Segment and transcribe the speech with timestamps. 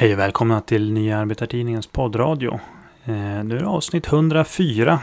[0.00, 2.60] Hej och välkomna till Nya Arbetartidningens poddradio.
[3.04, 5.00] Eh, nu är det avsnitt 104.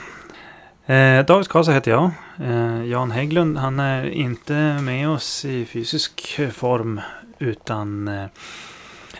[0.85, 2.11] Eh, David Kasa heter jag.
[2.43, 7.01] Eh, Jan Hägglund han är inte med oss i fysisk form
[7.39, 8.25] utan eh,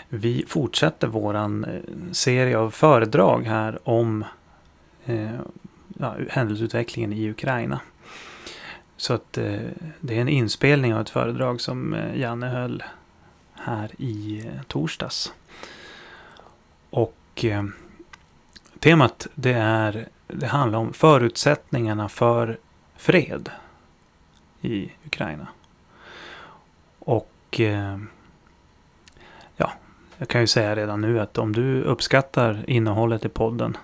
[0.09, 4.25] vi fortsätter våran eh, serie av föredrag här om
[5.05, 5.39] eh,
[5.99, 7.79] ja, händelseutvecklingen i Ukraina.
[8.97, 9.33] Så att
[9.99, 12.83] det är en inspelning av ett föredrag som Janne höll
[13.53, 15.33] här i torsdags.
[16.95, 17.63] Och eh,
[18.79, 22.57] temat det är det handlar om förutsättningarna för
[22.95, 23.49] fred
[24.61, 25.47] i Ukraina.
[26.99, 27.97] Och eh,
[29.57, 29.71] ja,
[30.17, 33.77] jag kan ju säga redan nu att om du uppskattar innehållet i podden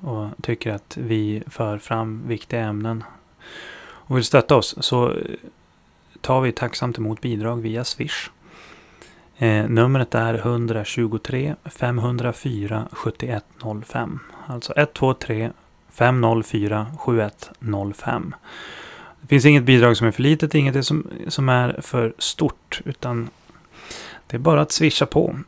[0.00, 3.04] och tycker att vi för fram viktiga ämnen
[3.76, 5.16] och vill stötta oss så
[6.20, 8.30] tar vi tacksamt emot bidrag via Swish.
[9.36, 14.18] Eh, numret är 123 504 7105.
[14.46, 15.50] Alltså 123
[15.90, 18.34] 504 7105.
[19.20, 22.80] Det finns inget bidrag som är för litet, inget som, som är för stort.
[22.84, 23.30] Utan
[24.26, 25.38] det är bara att swisha på.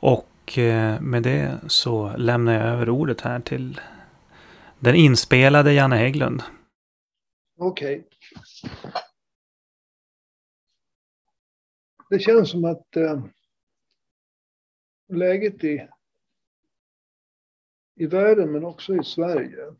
[0.00, 3.80] Och eh, med det så lämnar jag över ordet här till
[4.78, 6.42] den inspelade Janne Hägglund.
[7.58, 8.04] Okej.
[12.10, 13.24] Det känns som att eh,
[15.08, 15.88] läget i,
[17.94, 19.74] i världen men också i Sverige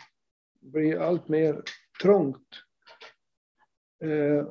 [0.61, 1.63] blir allt mer
[2.03, 2.49] trångt.
[4.01, 4.49] Eh,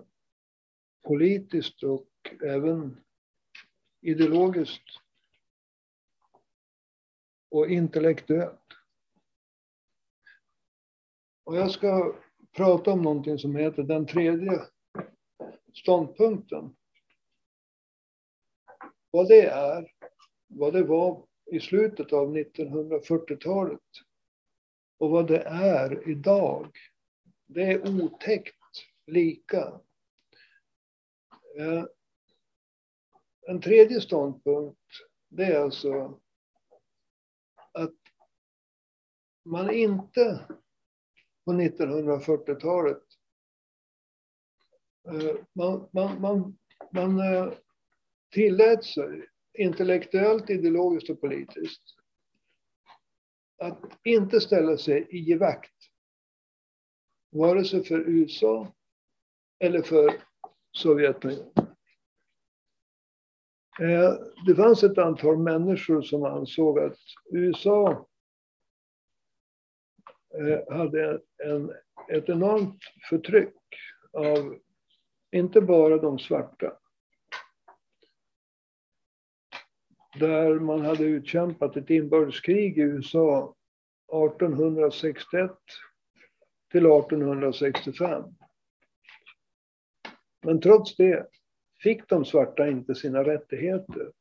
[1.03, 2.09] politiskt och
[2.43, 3.03] även
[4.01, 4.99] ideologiskt
[7.49, 8.61] och intellektuellt.
[11.43, 12.15] Och jag ska
[12.51, 14.61] prata om någonting som heter den tredje
[15.73, 16.75] ståndpunkten.
[19.15, 19.91] Vad det är,
[20.47, 23.81] vad det var i slutet av 1940-talet
[24.97, 26.77] och vad det är idag.
[27.45, 28.55] Det är otäckt
[29.05, 29.81] lika.
[31.57, 31.85] Eh,
[33.41, 34.79] en tredje ståndpunkt,
[35.29, 36.19] det är alltså
[37.71, 37.99] att
[39.45, 40.47] man inte
[41.45, 43.03] på 1940-talet
[45.07, 46.57] eh, man, man, man,
[46.91, 47.53] man eh,
[48.35, 51.83] tillät sig intellektuellt, ideologiskt och politiskt
[53.57, 55.71] att inte ställa sig i vakt
[57.31, 58.73] vare sig för USA
[59.59, 60.13] eller för
[60.71, 61.51] Sovjetunionen.
[63.81, 64.13] Eh,
[64.45, 66.97] det fanns ett antal människor som ansåg att
[67.31, 68.07] USA
[70.39, 71.71] eh, hade en,
[72.11, 72.79] ett enormt
[73.09, 73.55] förtryck
[74.13, 74.59] av
[75.31, 76.77] inte bara de svarta.
[80.19, 83.55] Där man hade utkämpat ett inbördeskrig i USA
[84.07, 85.51] 1861
[86.71, 88.23] till 1865.
[90.45, 91.27] Men trots det
[91.83, 94.11] fick de svarta inte sina rättigheter.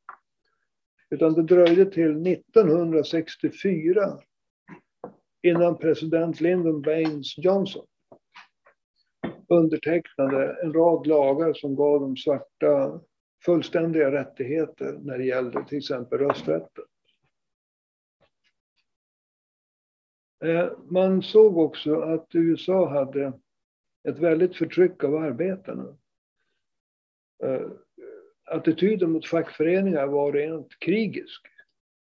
[1.09, 4.19] Utan det dröjde till 1964
[5.43, 7.85] innan president Lyndon Baines Johnson
[9.49, 13.01] undertecknade en rad lagar som gav de svarta
[13.45, 16.85] fullständiga rättigheter när det gällde till exempel rösträtten.
[20.43, 23.33] Eh, man såg också att USA hade
[24.07, 25.97] ett väldigt förtryck av arbetarna.
[27.43, 27.67] Eh,
[28.45, 31.41] attityden mot fackföreningar var rent krigisk.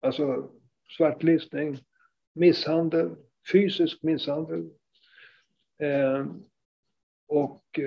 [0.01, 0.51] Alltså
[0.97, 1.79] svartlistning,
[2.35, 3.17] misshandel,
[3.53, 4.71] fysisk misshandel.
[5.79, 6.27] Eh,
[7.27, 7.81] och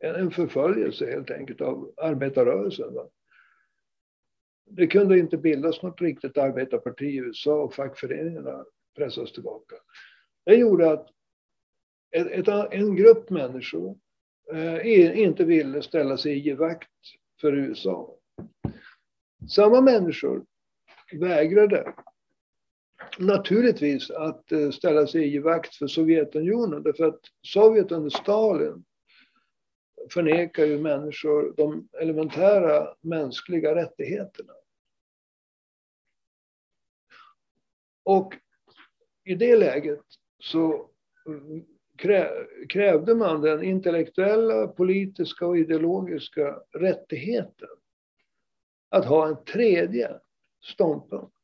[0.00, 2.94] en förföljelse helt enkelt av arbetarrörelsen.
[4.70, 8.64] Det kunde inte bildas något riktigt arbetarparti i USA och fackföreningarna
[8.96, 9.76] pressades tillbaka.
[10.44, 11.08] Det gjorde att
[12.10, 13.98] ett, ett, en grupp människor
[14.52, 16.90] eh, inte ville ställa sig i givakt
[17.40, 18.16] för USA.
[19.48, 20.44] Samma människor
[21.12, 21.94] vägrade
[23.18, 28.84] naturligtvis att eh, ställa sig i givakt för Sovjetunionen därför att Sovjet under Stalin
[30.10, 34.52] förnekar ju människor de elementära mänskliga rättigheterna.
[38.02, 38.34] Och
[39.24, 40.04] i det läget
[40.38, 40.90] så
[42.68, 47.68] krävde man den intellektuella, politiska och ideologiska rättigheten
[48.88, 50.20] att ha en tredje
[50.62, 51.36] ståndpunkt.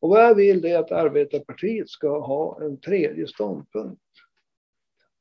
[0.00, 4.02] Och vad jag vill är att Arbetarpartiet ska ha en tredje ståndpunkt.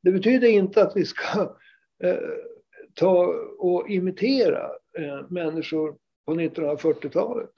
[0.01, 1.55] Det betyder inte att vi ska
[2.03, 2.19] eh,
[2.93, 3.25] ta
[3.57, 7.49] och imitera eh, människor på 1940-talet.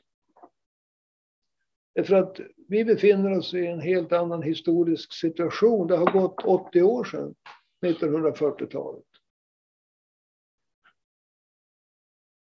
[2.06, 5.88] För att vi befinner oss i en helt annan historisk situation.
[5.88, 7.36] Det har gått 80 år sedan
[7.86, 9.06] 1940-talet.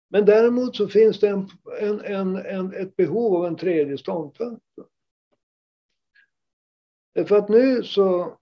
[0.08, 1.48] Men däremot så finns det en,
[1.80, 4.64] en, en, en, ett behov av en tredje ståndpunkt.
[7.26, 8.38] För att nu så...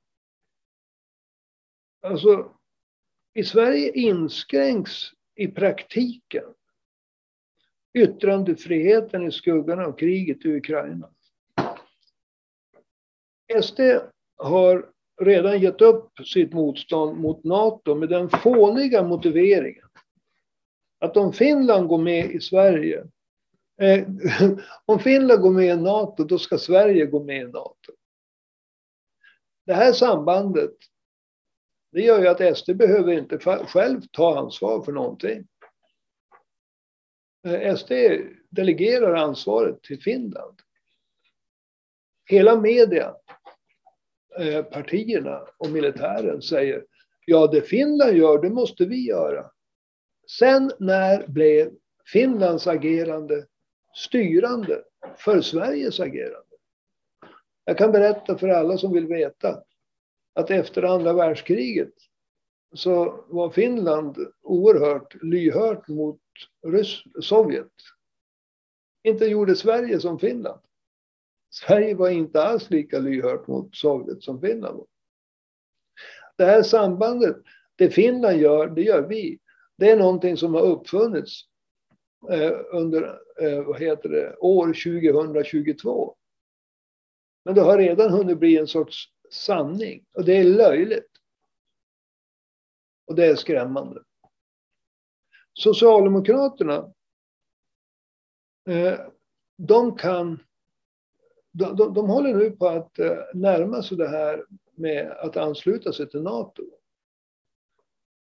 [2.00, 2.52] Alltså,
[3.35, 4.93] i Sverige inskränks
[5.35, 6.44] i praktiken
[7.94, 11.11] yttrandefriheten i skuggan av kriget i Ukraina.
[13.62, 13.81] SD
[14.37, 19.87] har redan gett upp sitt motstånd mot NATO med den fåniga motiveringen
[21.00, 23.06] att om Finland går med i Sverige,
[23.81, 24.08] eh,
[24.85, 27.93] om Finland går med i NATO, då ska Sverige gå med i NATO.
[29.67, 30.75] Det här sambandet,
[31.93, 35.47] det gör ju att SD behöver inte själv ta ansvar för någonting.
[37.47, 37.93] Eh, SD
[38.51, 40.61] delegerar ansvaret till Finland.
[42.27, 43.15] Hela media,
[44.39, 46.85] eh, partierna och militären säger
[47.27, 49.51] ja, det Finland gör, det måste vi göra.
[50.39, 51.73] Sen när blev
[52.13, 53.47] Finlands agerande
[53.97, 54.83] styrande
[55.17, 56.57] för Sveriges agerande?
[57.65, 59.63] Jag kan berätta för alla som vill veta
[60.35, 61.94] att efter andra världskriget
[62.75, 66.21] så var Finland oerhört lyhört mot
[66.67, 67.73] Ryss Sovjet.
[69.03, 70.61] Inte gjorde Sverige som Finland.
[71.50, 74.87] Sverige var inte alls lika lyhört mot Sovjet som Finland var.
[76.37, 77.37] Det här sambandet,
[77.77, 79.38] det Finland gör, det gör vi.
[79.77, 81.43] Det är någonting som har uppfunnits
[82.31, 83.03] eh, under
[83.41, 86.17] eh, vad heter det, år 2022.
[87.44, 91.11] Men det har redan hunnit bli en sorts sanning och det är löjligt.
[93.06, 94.03] Och det är skrämmande.
[95.53, 96.93] Socialdemokraterna,
[98.69, 99.00] eh,
[99.56, 100.43] de kan...
[101.53, 104.44] De, de, de håller nu på att eh, närma sig det här
[104.75, 106.62] med att ansluta sig till NATO.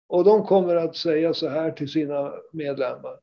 [0.07, 3.21] Och de kommer att säga så här till sina medlemmar.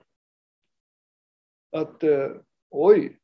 [1.71, 2.31] Att eh,
[2.69, 3.19] oj,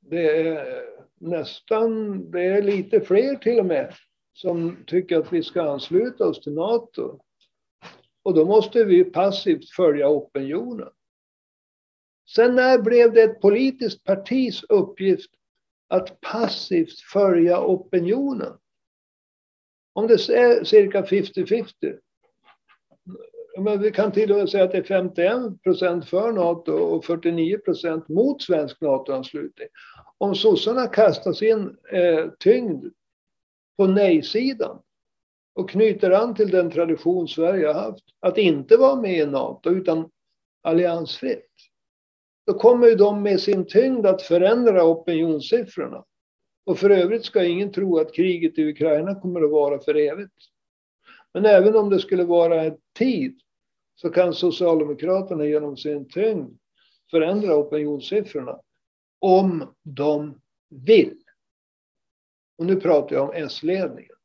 [0.00, 3.94] det är nästan, det är lite fler till och med
[4.32, 7.20] som tycker att vi ska ansluta oss till NATO.
[8.22, 10.88] Och då måste vi passivt följa opinionen.
[12.34, 15.30] Sen när blev det ett politiskt partis uppgift
[15.88, 18.58] att passivt följa opinionen?
[19.92, 21.98] Om det är cirka 50-50.
[23.58, 27.04] Men vi kan till och med säga att det är 51 procent för NATO och
[27.04, 29.68] 49 procent mot svensk NATO-anslutning.
[30.18, 32.84] Om sossarna kastar sin eh, tyngd
[33.76, 34.78] på nej-sidan
[35.54, 38.04] och knyter an till den tradition Sverige har haft.
[38.20, 40.10] Att inte vara med i NATO utan
[40.62, 41.50] alliansfritt.
[42.46, 46.04] Då kommer ju de med sin tyngd att förändra opinionssiffrorna.
[46.66, 50.34] Och för övrigt ska ingen tro att kriget i Ukraina kommer att vara för evigt.
[51.34, 53.40] Men även om det skulle vara en tid
[54.00, 56.58] så kan Socialdemokraterna genom sin tyngd
[57.10, 58.60] förändra opinionssiffrorna
[59.18, 61.22] om de vill.
[62.58, 64.16] Och nu pratar jag om S-ledningen.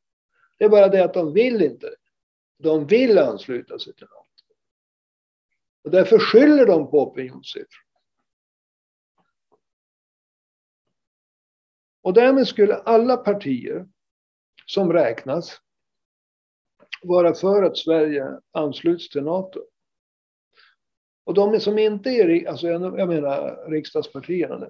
[0.58, 1.94] Det är bara det att de vill inte.
[2.58, 4.54] De vill ansluta sig till NATO.
[5.84, 7.84] Och därför skyller de på opinionssiffror.
[12.02, 13.88] Och därmed skulle alla partier
[14.66, 15.60] som räknas
[17.04, 19.60] vara för att Sverige ansluts till NATO.
[21.26, 24.66] Och de som inte är, alltså jag menar riksdagspartierna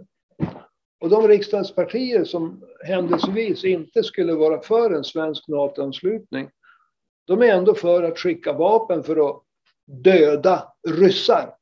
[1.01, 6.51] och de riksdagspartier som händelsevis inte skulle vara för en svensk NATO-anslutning,
[7.25, 9.43] de är ändå för att skicka vapen för att
[9.87, 11.55] döda ryssar.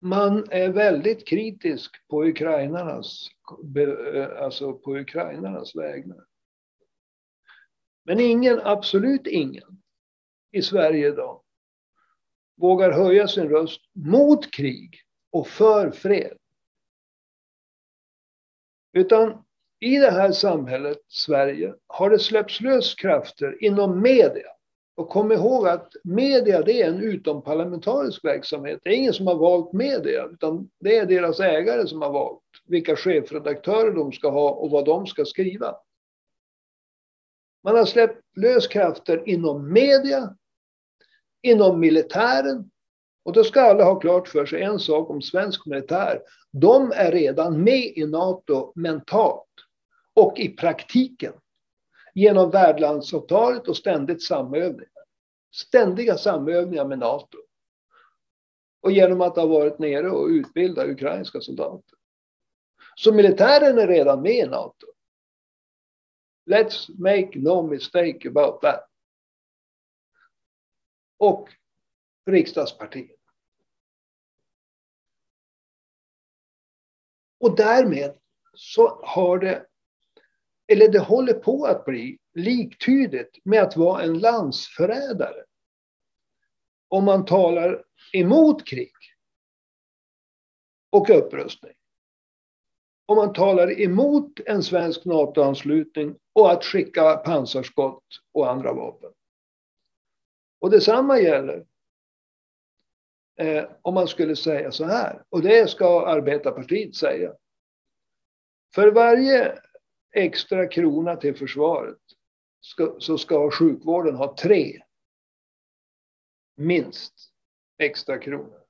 [0.00, 3.28] Man är väldigt kritisk på ukrainarnas,
[4.38, 6.24] alltså på ukrainarnas vägnar.
[8.04, 9.82] Men ingen, absolut ingen
[10.52, 11.42] i Sverige idag
[12.56, 16.36] vågar höja sin röst mot krig och för fred.
[18.92, 19.44] Utan
[19.80, 24.50] i det här samhället, Sverige, har det släppts lös krafter inom media.
[25.00, 28.80] Och kom ihåg att media det är en utomparlamentarisk verksamhet.
[28.82, 32.42] Det är ingen som har valt media, utan det är deras ägare som har valt
[32.66, 35.76] vilka chefredaktörer de ska ha och vad de ska skriva.
[37.64, 40.36] Man har släppt lös krafter inom media,
[41.42, 42.70] inom militären.
[43.24, 46.22] Och då ska alla ha klart för sig en sak om svensk militär.
[46.52, 49.46] De är redan med i NATO mentalt
[50.14, 51.32] och i praktiken.
[52.14, 54.86] genom värdlandsavtalet och ständigt samövning.
[55.50, 57.38] Ständiga samövningar med NATO.
[58.80, 61.98] Och genom att ha varit nere och utbildat ukrainska soldater.
[62.94, 64.86] Så militären är redan med i NATO.
[66.50, 68.88] Let's make no mistake about that.
[71.18, 71.48] Och
[72.26, 73.20] riksdagspartiet.
[77.40, 78.18] Och därmed
[78.54, 79.66] så har det,
[80.66, 85.44] eller det håller på att bli liktydigt med att vara en landsförrädare.
[86.88, 88.92] Om man talar emot krig
[90.90, 91.72] och upprustning.
[93.06, 99.12] Om man talar emot en svensk NATO-anslutning och att skicka pansarskott och andra vapen.
[100.60, 101.66] Och detsamma gäller
[103.38, 107.34] eh, om man skulle säga så här, och det ska Arbetarpartiet säga.
[108.74, 109.58] För varje
[110.12, 111.98] extra krona till försvaret
[112.60, 114.82] ska, så ska sjukvården ha tre,
[116.56, 117.14] minst,
[117.78, 118.60] extra kronor.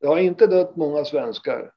[0.00, 1.72] Det har inte dött många svenskar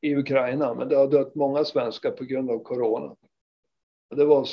[0.00, 3.16] i Ukraina, men det har dött många svenskar på grund av corona.
[4.16, 4.46] Det var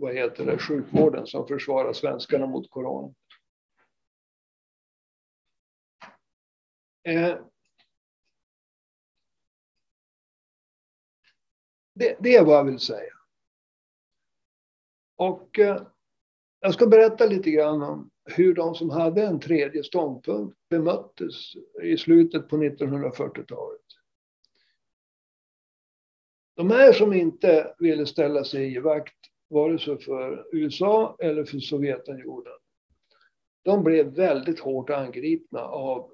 [0.00, 3.14] vad heter det, sjukvården som försvarar svenskarna mot corona.
[7.02, 7.38] Eh,
[11.94, 13.17] det, det, är vad jag vill säga.
[15.18, 15.82] Och eh,
[16.60, 21.34] jag ska berätta lite grann om hur de som hade en tredje ståndpunkt bemöttes
[21.82, 23.80] i slutet på 1940-talet.
[26.56, 29.14] De här som inte ville ställa sig i vakt
[29.48, 32.58] vare sig för USA eller för Sovjetunionen.
[33.62, 36.10] De blev väldigt hårt angripna av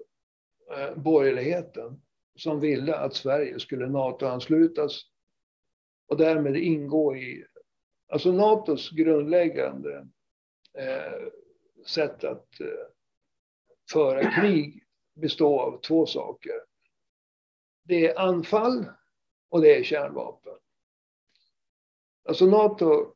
[0.76, 2.00] eh, borgerligheten
[2.36, 5.02] som ville att Sverige skulle NATO-anslutas
[6.08, 7.44] och därmed ingå i
[8.08, 10.08] alltså NATOs grundläggande
[10.78, 11.28] eh,
[11.86, 12.66] sätt att eh,
[13.92, 14.84] föra krig
[15.14, 16.54] består av två saker.
[17.84, 18.86] Det är anfall
[19.48, 20.54] och det är kärnvapen.
[22.28, 23.14] Alltså NATO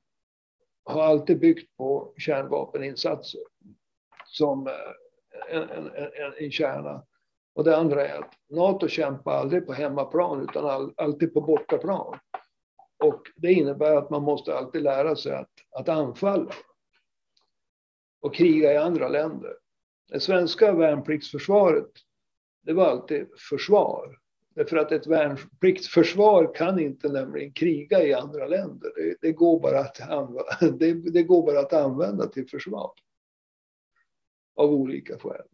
[0.84, 3.40] har alltid byggt på kärnvapeninsatser
[4.26, 4.72] som eh,
[5.48, 7.06] en, en, en, en kärna.
[7.54, 12.18] Och det andra är att NATO kämpar aldrig på hemmaplan utan all, alltid på bortaplan.
[12.98, 16.52] Och det innebär att man måste alltid lära sig att, att anfalla
[18.20, 19.56] och kriga i andra länder.
[20.08, 21.90] Det svenska värnpliktsförsvaret,
[22.62, 24.18] det var alltid försvar.
[24.54, 28.92] Därför att ett värnpliktsförsvar kan inte nämligen kriga i andra länder.
[28.96, 32.92] Det, det, går bara att använda, det, det, går bara att använda till försvar.
[34.56, 35.46] Av olika skäl.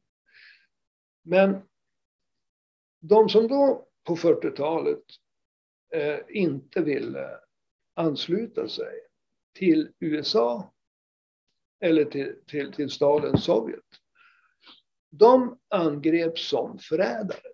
[1.23, 1.63] Men
[3.01, 5.05] de som då på 40-talet
[5.91, 7.39] Eh, inte ville eh,
[7.95, 9.01] ansluta sig
[9.55, 10.73] till USA
[11.81, 13.81] eller till, till, till staden Sovjet.
[15.11, 17.49] De angreps som förrädare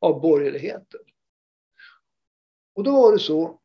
[0.00, 1.00] av borgerligheten.
[2.74, 3.60] Och då var det så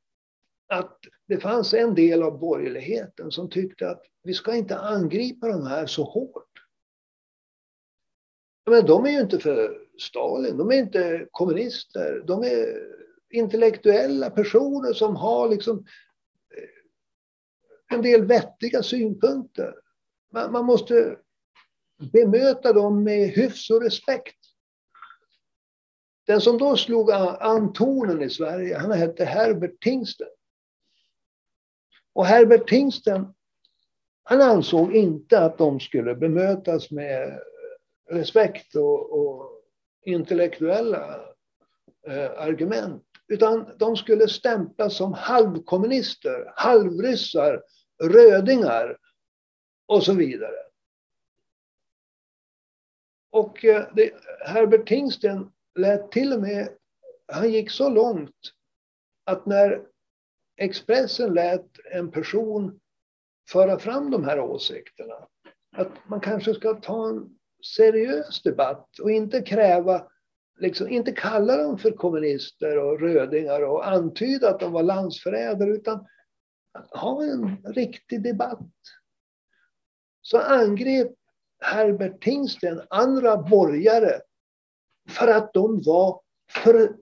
[0.68, 5.68] att det fanns en del av borgerligheten som tyckte att vi ska inte angripa de
[5.68, 6.50] här så hårt.
[8.66, 12.94] Men de är ju inte för Stalin, de är inte kommunister, de är
[13.34, 15.78] intellektuella personer som har liksom
[16.58, 19.76] eh, en del vettiga synpunkter.
[20.32, 21.18] Man, man måste
[22.12, 24.38] bemöta dem med hyfs och respekt.
[26.28, 30.28] Den som då slog an tonen i Sverige, han hette Herbert Tingsten.
[32.14, 33.34] Och Herbert Tingsten,
[34.24, 37.40] han ansåg inte att de skulle bemötas med
[38.10, 39.50] respekt och, och
[40.06, 41.33] intellektuella
[42.08, 43.04] Eh, argument.
[43.28, 47.64] Utan de skulle stämplas som halvkommunister, halvryssar,
[48.04, 48.98] rödingar
[49.86, 50.58] och så vidare.
[53.32, 54.14] Och eh, det,
[54.46, 56.70] Herbert Tingsten lät till och med,
[57.28, 58.40] han gick så långt
[59.26, 59.86] att när
[60.58, 62.80] Expressen lät en person
[63.50, 65.28] föra fram de här åsikterna,
[65.76, 67.40] att man kanske ska ta en
[67.76, 70.08] seriös debatt och inte kräva,
[70.64, 76.08] liksom, inte kalla dem för kommunister och rödingar och antyda att de var landsförrädare, utan
[76.92, 78.70] ha en riktig debatt.
[80.22, 81.12] Så angrep
[81.62, 84.22] Herbert Tingsten andra borgare
[85.10, 86.96] för att de var för,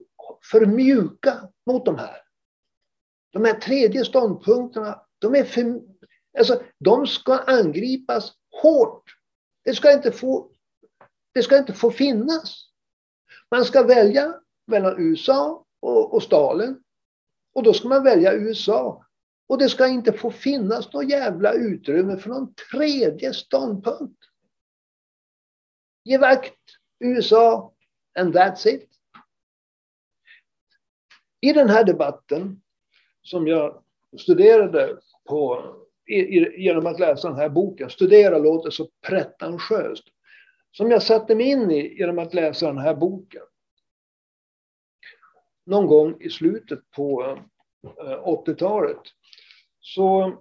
[0.50, 2.16] för mjuka mot de här.
[3.32, 5.80] De här tredje ståndpunkterna, de är för,
[6.38, 9.04] alltså, de ska angripas hårt.
[9.64, 10.50] Det ska inte få,
[11.34, 12.71] det ska inte få finnas.
[13.52, 14.34] Man ska välja
[14.66, 16.82] mellan USA och, och Stalin.
[17.54, 19.06] Och då ska man välja USA.
[19.48, 24.18] Och det ska inte få finnas något jävla utrymme för någon tredje ståndpunkt.
[26.04, 26.58] Ge vakt
[27.00, 27.74] USA
[28.18, 28.88] and that's it.
[31.40, 32.62] I den här debatten
[33.22, 33.82] som jag
[34.20, 35.64] studerade på,
[36.56, 40.04] genom att läsa den här boken, studera låter så pretentiöst,
[40.72, 43.42] som jag satte mig in i genom att läsa den här boken.
[45.66, 47.22] Någon gång i slutet på
[47.84, 49.00] eh, 80-talet
[49.80, 50.38] så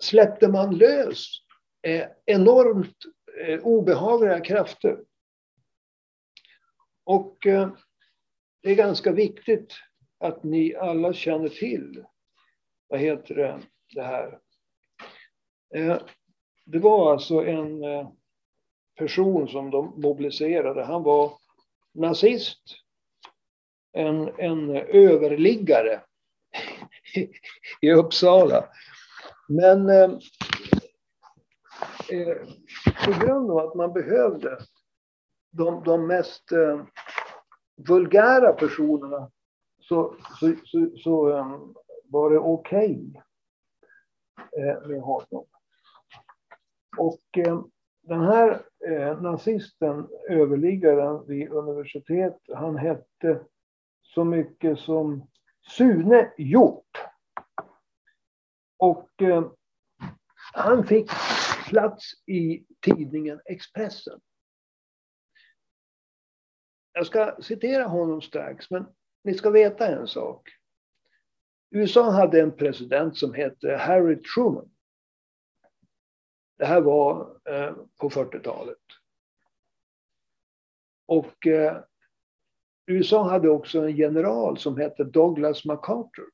[0.00, 1.26] släppte man lös
[1.82, 2.96] eh, enormt
[3.40, 5.04] eh, obehagliga krafter.
[7.04, 7.38] Och
[8.62, 9.74] det är ganska viktigt
[10.18, 12.04] att ni alla känner till,
[12.88, 13.62] vad heter det,
[13.94, 14.38] det här.
[16.64, 17.82] Det var alltså en
[18.98, 20.84] person som de mobiliserade.
[20.84, 21.32] Han var
[21.94, 22.62] nazist,
[23.92, 26.00] en, en överliggare
[27.80, 28.64] i Uppsala.
[29.48, 30.10] Men eh,
[32.10, 32.36] eh,
[33.04, 34.58] på grund av att man behövde
[35.50, 36.84] de, de mest eh,
[37.76, 39.30] vulgära personerna
[39.80, 43.10] så, så, så, så um, var det okej
[44.36, 45.44] okay, eh, med honom.
[46.98, 47.62] Och eh,
[48.02, 53.44] den här eh, nazisten, överliggaren vid universitet, han hette
[54.02, 55.28] så mycket som
[55.68, 56.98] Sune Hjort.
[58.76, 59.50] Och eh,
[60.54, 61.10] han fick
[61.68, 64.20] plats i tidningen Expressen.
[66.92, 68.86] Jag ska citera honom strax, men
[69.24, 70.50] ni ska veta en sak.
[71.70, 74.70] USA hade en president som hette Harry Truman.
[76.62, 78.78] Det här var eh, på 40-talet.
[81.06, 81.82] Och eh,
[82.86, 86.30] USA hade också en general som hette Douglas MacArthur.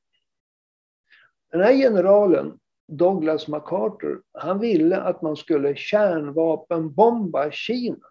[1.51, 8.07] Den här generalen, Douglas MacArthur, han ville att man skulle kärnvapenbomba Kina.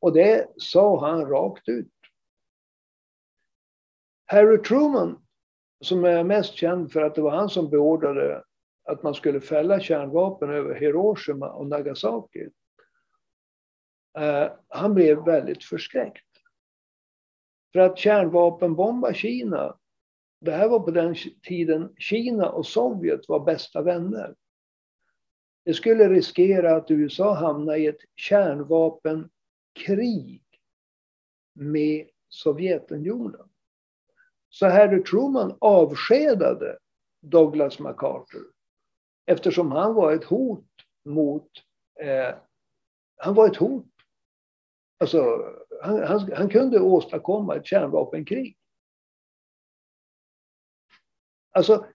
[0.00, 1.92] Och det sa han rakt ut.
[4.26, 5.26] Harry Truman,
[5.80, 8.44] som är mest känd för att det var han som beordrade
[8.88, 12.48] att man skulle fälla kärnvapen över Hiroshima och Nagasaki.
[14.18, 16.24] Eh, han blev väldigt förskräckt.
[17.72, 19.78] För att kärnvapenbomba Kina,
[20.40, 24.34] det här var på den tiden Kina och Sovjet var bästa vänner.
[25.64, 30.42] Det skulle riskera att USA hamnade i ett kärnvapenkrig
[31.54, 33.48] med Sovjetunionen.
[34.48, 36.78] Så Harry Truman avskedade
[37.20, 38.57] Douglas MacArthur
[39.28, 40.66] eftersom han var ett hot
[41.04, 41.50] mot
[42.00, 42.34] eh,
[43.16, 43.86] han var ett hot.
[45.00, 45.44] Alltså,
[45.82, 48.56] han, han, han kunde åstadkomma ett kärnvapenkrig.
[51.50, 51.86] Alltså,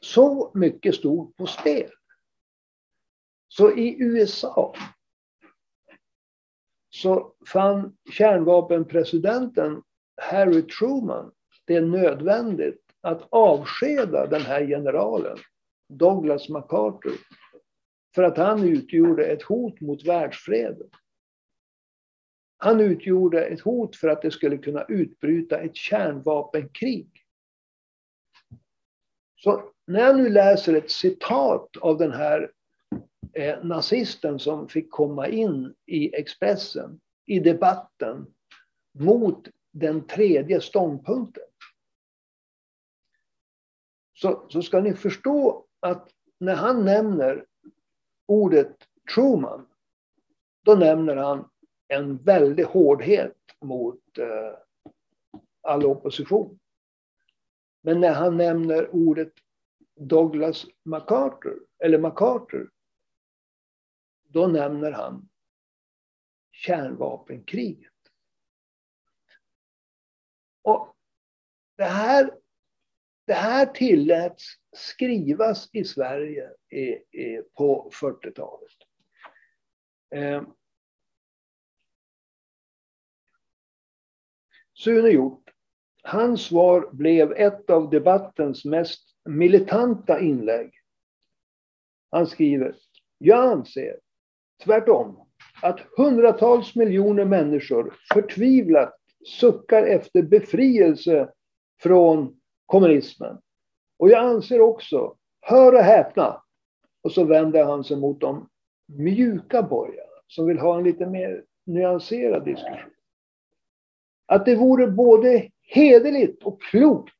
[0.00, 1.90] så mycket stod på spel.
[3.48, 4.74] Så i USA
[6.90, 9.82] så fann kärnvapenpresidenten
[10.22, 11.32] Harry Truman
[11.64, 15.38] det nödvändigt att avskeda den här generalen,
[15.88, 17.18] Douglas MacArthur,
[18.14, 20.90] för att han utgjorde ett hot mot världsfreden.
[22.56, 27.08] Han utgjorde ett hot för att det skulle kunna utbryta ett kärnvapenkrig.
[29.36, 32.52] Så när jag nu läser ett citat av den här
[33.32, 38.26] eh, nazisten som fick komma in i Expressen i debatten
[38.98, 41.44] mot den tredje ståndpunkten.
[44.14, 47.46] Så, så ska ni förstå att när han nämner
[48.26, 48.76] ordet
[49.14, 49.66] Truman,
[50.62, 51.50] då nämner han
[51.88, 54.58] en väldig hårdhet mot eh,
[55.60, 56.58] all opposition.
[57.80, 59.32] Men när han nämner ordet
[59.96, 62.70] Douglas MacArthur, eller MacArthur,
[64.22, 65.28] då nämner han
[66.52, 67.92] kärnvapenkriget.
[70.62, 70.96] Och
[71.76, 72.40] det här,
[73.26, 74.44] det här tilläts
[74.76, 76.82] skrivas i Sverige i,
[77.20, 78.72] i, på 40-talet.
[80.14, 80.42] Eh,
[84.74, 85.50] Sune Hjort,
[86.02, 90.72] hans svar blev ett av debattens mest militanta inlägg.
[92.10, 92.74] Han skriver,
[93.18, 94.00] jag anser
[94.64, 95.28] tvärtom
[95.62, 98.94] att hundratals miljoner människor förtvivlat
[99.26, 101.32] suckar efter befrielse
[101.82, 103.38] från kommunismen.
[103.98, 106.42] Och jag anser också, hör och häpna,
[107.02, 108.48] och så vänder han sig mot de
[108.86, 112.94] mjuka borgarna som vill ha en lite mer nyanserad diskussion
[114.26, 117.14] att det vore både hederligt och klokt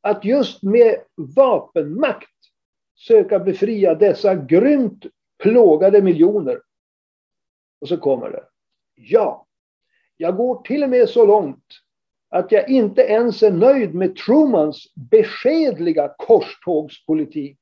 [0.00, 0.96] att just med
[1.36, 2.30] vapenmakt
[2.96, 5.06] söka befria dessa grymt
[5.42, 6.62] plågade miljoner.
[7.80, 8.44] Och så kommer det.
[8.94, 9.46] Ja,
[10.16, 11.64] jag går till och med så långt
[12.28, 17.58] att jag inte ens är nöjd med Trumans beskedliga korstågspolitik.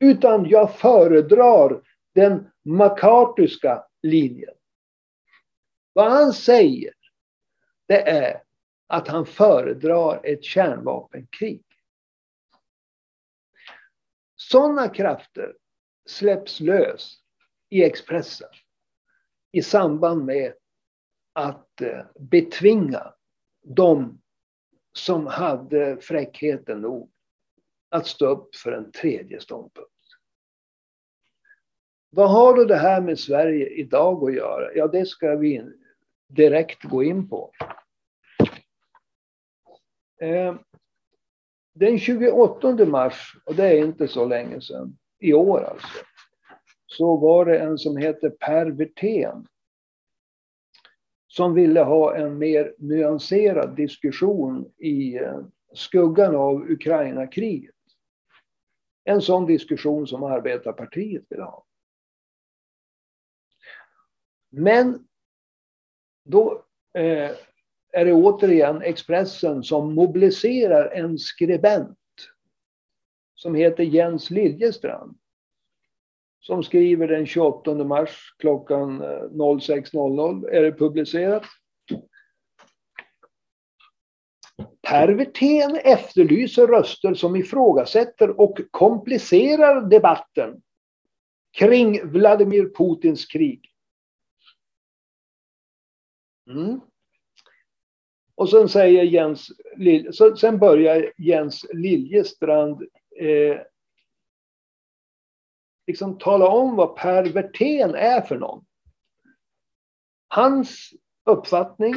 [0.00, 1.82] Utan jag föredrar
[2.14, 4.54] den makartiska linjen.
[5.92, 6.92] Vad han säger,
[7.88, 8.42] det är
[8.86, 11.64] att han föredrar ett kärnvapenkrig.
[14.36, 15.56] Sådana krafter
[16.06, 17.16] släpps lös
[17.68, 18.48] i Expressen
[19.52, 20.54] i samband med
[21.32, 23.14] att eh, betvinga
[23.62, 24.20] de
[24.92, 27.10] som hade fräckheten nog
[27.88, 29.90] att stå upp för en tredje ståndpunkt.
[32.10, 34.74] Vad har då det här med Sverige idag att göra?
[34.74, 35.62] Ja, det ska vi
[36.28, 37.52] direkt gå in på.
[40.20, 40.54] Eh,
[41.74, 46.04] den 28 mars, och det är inte så länge sedan, i år alltså,
[46.86, 49.46] så var det en som heter Per Werthén
[51.32, 55.40] som ville ha en mer nyanserad diskussion i eh,
[55.74, 57.74] skuggan av Ukraina-kriget.
[59.04, 61.66] En sån diskussion som Arbetarpartiet vill ha.
[64.50, 65.06] Men
[66.24, 66.64] då
[66.94, 67.30] eh,
[67.92, 71.98] är det återigen Expressen som mobiliserar en skribent
[73.34, 75.19] som heter Jens Liljestrand.
[76.40, 81.44] Som skriver den 28 mars klockan eh, 06.00 är det publicerat.
[84.82, 90.62] Per Werthén efterlyser röster som ifrågasätter och komplicerar debatten
[91.58, 93.70] kring Vladimir Putins krig.
[96.50, 96.80] Mm.
[98.34, 99.50] Och sen säger Jens,
[100.12, 102.82] så sen börjar Jens Liljestrand
[103.20, 103.60] eh,
[105.90, 108.64] liksom tala om vad Per Werthén är för någon.
[110.28, 110.90] Hans
[111.24, 111.94] uppfattning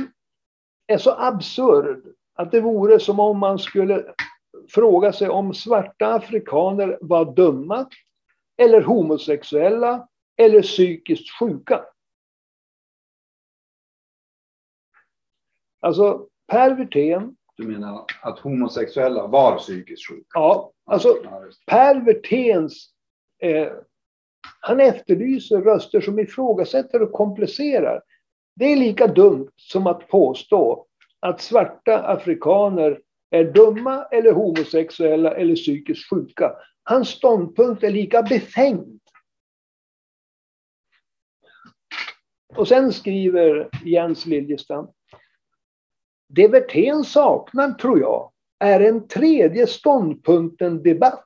[0.87, 4.13] är så absurd att det vore som om man skulle
[4.67, 7.89] fråga sig om svarta afrikaner var dumma
[8.57, 11.85] eller homosexuella eller psykiskt sjuka.
[15.79, 17.35] Alltså, Per Wirtén...
[17.55, 20.29] Du menar att homosexuella var psykiskt sjuka?
[20.33, 21.15] Ja, alltså
[21.65, 22.92] Per Wirténs...
[23.43, 23.71] Eh,
[24.59, 28.01] han efterlyser röster som ifrågasätter och komplicerar.
[28.55, 30.85] Det är lika dumt som att påstå
[31.19, 36.51] att svarta afrikaner är dumma eller homosexuella eller psykiskt sjuka.
[36.83, 38.99] Hans ståndpunkt är lika befängd.
[42.55, 44.87] Och sen skriver Jens Liljestam
[46.35, 51.25] det Werthén saknar, tror jag, är en tredje ståndpunkten-debatt.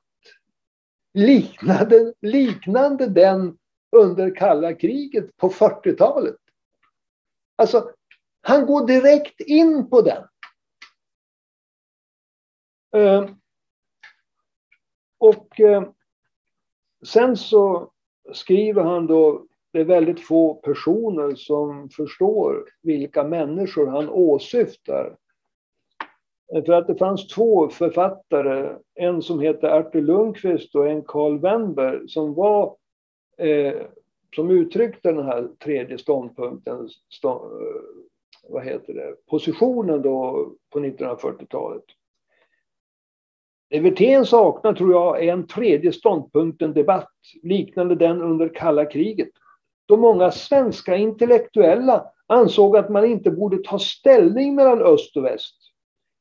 [1.18, 3.58] Liknande, liknande den
[3.96, 6.36] under kalla kriget på 40-talet.
[7.56, 7.90] Alltså,
[8.40, 10.24] han går direkt in på den.
[12.96, 13.30] Eh,
[15.18, 15.88] och eh,
[17.06, 17.92] sen så
[18.32, 25.16] skriver han då det är väldigt få personer som förstår vilka människor han åsyftar.
[26.52, 32.08] För att det fanns två författare, en som hette Artur Lundqvist och en Karl Wennberg,
[32.08, 32.76] som var
[33.38, 33.74] eh,
[34.34, 37.80] som uttryckte den här tredje ståndpunkten, stå, eh,
[38.48, 41.84] vad heter det, positionen då på 1940-talet.
[43.70, 49.30] Evertén saknar, tror jag, en tredje ståndpunkten-debatt liknande den under kalla kriget
[49.86, 55.54] då många svenska intellektuella ansåg att man inte borde ta ställning mellan öst och väst.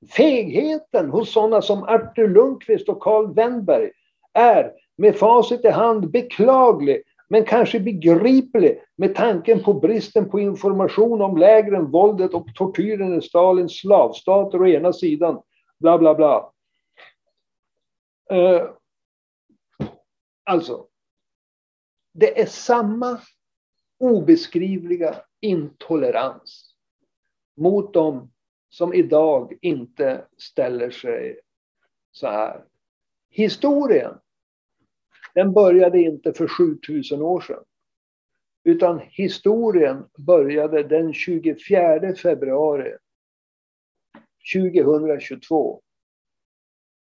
[0.10, 3.91] Fegheten hos sådana som Artur Lundqvist och Karl Wennberg
[4.33, 11.21] är med facit i hand beklaglig men kanske begriplig med tanken på bristen på information
[11.21, 15.41] om lägren, våldet och tortyren i Stalins slavstater å ena sidan.
[15.79, 16.51] Bla, bla, bla.
[18.33, 18.69] Uh,
[20.43, 20.86] alltså,
[22.13, 23.21] det är samma
[23.99, 26.75] obeskrivliga intolerans
[27.55, 28.31] mot dem
[28.69, 31.39] som idag inte ställer sig
[32.12, 32.63] så här.
[33.30, 34.19] Historien,
[35.34, 37.63] den började inte för 7000 år sedan.
[38.63, 42.97] Utan historien började den 24 februari
[44.53, 45.82] 2022.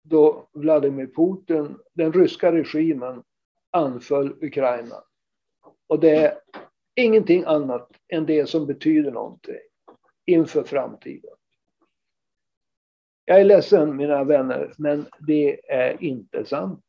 [0.04, 3.24] Då Vladimir Putin, den ryska regimen,
[3.72, 5.04] anföll Ukraina.
[5.88, 6.38] Och det är
[6.96, 9.62] ingenting annat än det som betyder någonting
[10.26, 11.36] inför framtiden.
[13.26, 16.86] Jag är ledsen mina vänner, men det är inte sant.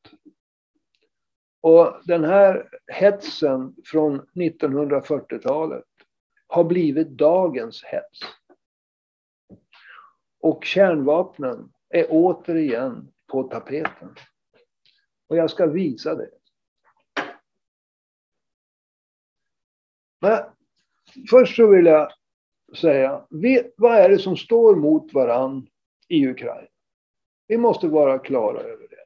[1.60, 5.84] Och den här hetsen från 1940-talet
[6.46, 8.20] har blivit dagens hets.
[10.40, 14.14] Och kärnvapnen är återigen på tapeten.
[15.28, 16.30] Och jag ska visa det.
[20.20, 20.44] Men
[21.30, 22.12] först så vill jag
[22.76, 23.26] säga,
[23.76, 25.68] vad är det som står mot varann
[26.14, 26.68] i Ukraina?
[27.46, 29.04] Vi måste vara klara över det.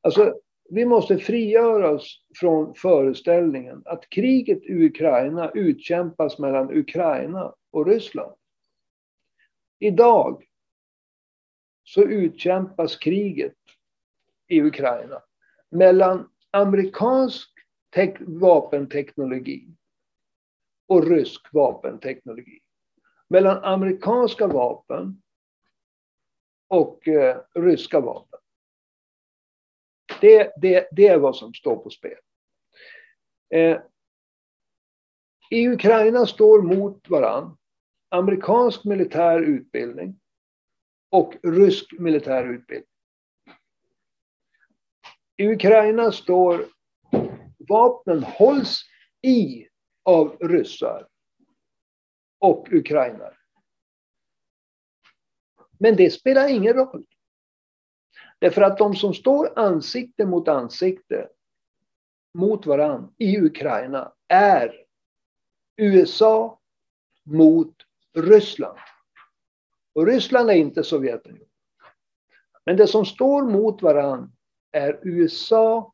[0.00, 0.34] Alltså,
[0.70, 8.32] vi måste frigöra oss från föreställningen att kriget i Ukraina utkämpas mellan Ukraina och Ryssland.
[9.78, 10.44] Idag
[11.84, 13.54] så utkämpas kriget
[14.48, 15.22] i Ukraina
[15.70, 17.50] mellan amerikansk
[18.20, 19.68] vapenteknologi
[20.86, 22.60] och rysk vapenteknologi.
[23.28, 25.22] Mellan amerikanska vapen
[26.68, 28.40] och eh, ryska vapen.
[30.20, 32.18] Det, det, det är vad som står på spel.
[33.54, 33.80] Eh,
[35.50, 37.56] I Ukraina står mot varann
[38.08, 40.20] amerikansk militär utbildning
[41.10, 42.88] och rysk militär utbildning.
[45.36, 46.64] I Ukraina står
[47.68, 48.82] vapnen hålls
[49.22, 49.68] i
[50.04, 51.08] av ryssar
[52.38, 53.37] och ukrainare.
[55.78, 57.04] Men det spelar ingen roll.
[58.38, 61.28] Därför att de som står ansikte mot ansikte
[62.34, 64.84] mot varann i Ukraina är
[65.76, 66.60] USA
[67.24, 67.74] mot
[68.14, 68.78] Ryssland.
[69.94, 71.48] Och Ryssland är inte Sovjetunionen.
[72.64, 74.32] Men det som står mot varann
[74.72, 75.92] är USA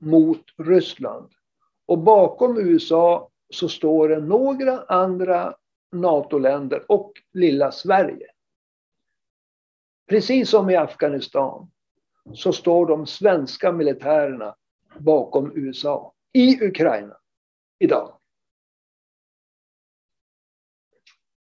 [0.00, 1.32] mot Ryssland.
[1.86, 5.56] Och bakom USA så står det några andra
[5.92, 8.26] NATO-länder och lilla Sverige.
[10.08, 11.70] Precis som i Afghanistan
[12.34, 14.56] så står de svenska militärerna
[14.98, 17.16] bakom USA i Ukraina
[17.78, 18.20] idag.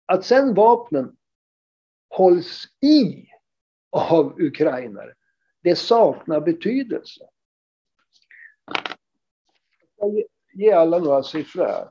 [0.06, 1.16] Att sen vapnen
[2.08, 3.28] hålls i
[3.90, 5.14] av ukrainare,
[5.60, 7.28] det saknar betydelse.
[9.96, 10.22] Jag ska
[10.52, 11.90] ge alla några siffror här.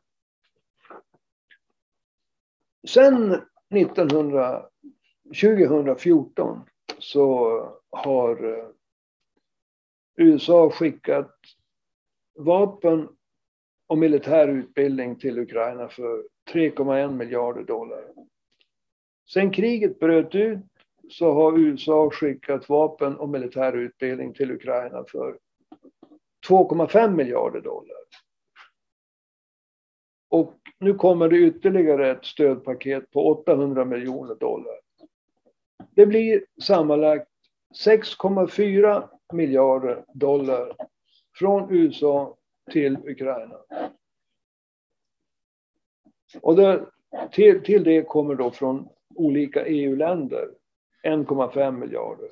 [2.88, 3.42] Sen
[3.76, 4.70] 1900,
[5.30, 6.60] 2014
[7.00, 7.60] så
[7.90, 8.66] har eh,
[10.18, 11.40] USA skickat
[12.40, 13.10] vapen
[13.88, 18.04] och militär utbildning till Ukraina för 3,1 miljarder dollar.
[19.30, 20.60] Sen kriget bröt ut
[21.10, 25.38] så har USA skickat vapen och militär utbildning till Ukraina för
[26.48, 27.98] 2,5 miljarder dollar.
[30.30, 34.83] Och nu kommer det ytterligare ett stödpaket på 800 miljoner dollar.
[35.96, 37.30] Det blir sammanlagt
[37.86, 40.76] 6,4 miljarder dollar
[41.36, 42.38] från USA
[42.72, 43.58] till Ukraina.
[46.42, 46.86] Och det,
[47.32, 50.50] till, till det kommer då från olika EU-länder
[51.04, 52.30] 1,5 miljarder.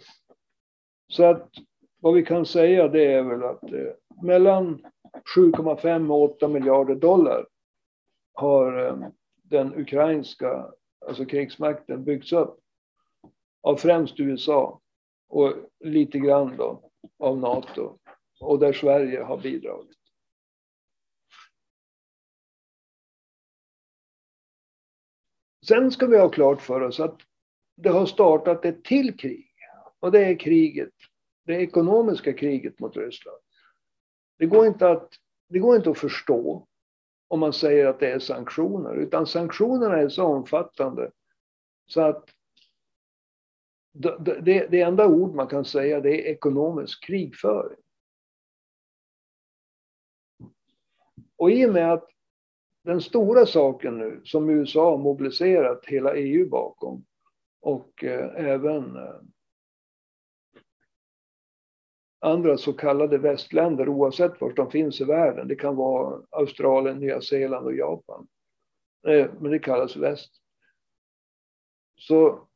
[1.08, 1.50] Så att
[2.00, 4.86] vad vi kan säga det är väl att eh, mellan
[5.36, 7.48] 7,5 och 8 miljarder dollar
[8.34, 9.08] har eh,
[9.44, 10.72] den ukrainska
[11.08, 12.60] alltså krigsmakten byggts upp
[13.62, 14.82] av främst USA
[15.30, 17.98] och lite grann då av NATO
[18.40, 19.98] och där Sverige har bidragit.
[25.68, 27.22] Sen ska vi ha klart för oss att
[27.78, 29.54] det har startat ett till krig
[30.00, 30.94] och det är kriget,
[31.46, 33.42] det ekonomiska kriget mot Ryssland.
[34.38, 35.14] Det går inte att,
[35.50, 36.68] det går inte att förstå
[37.28, 41.12] om man säger att det är sanktioner, utan sanktionerna är så omfattande
[41.86, 42.30] så att
[43.92, 47.80] det, det, det enda ord man kan säga det är ekonomisk krigföring.
[51.38, 52.10] Och i och med att
[52.84, 57.06] den stora saken nu som USA har mobiliserat hela EU bakom
[57.60, 59.16] och eh, även eh,
[62.20, 65.48] andra så kallade västländer oavsett var de finns i världen.
[65.48, 68.28] Det kan vara Australien, Nya Zeeland och Japan.
[69.08, 70.34] Eh, men det kallas väst.
[71.96, 72.48] Så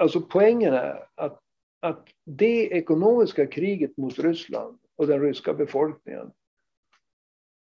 [0.00, 1.40] alltså poängen är att,
[1.80, 6.32] att det ekonomiska kriget mot Ryssland och den ryska befolkningen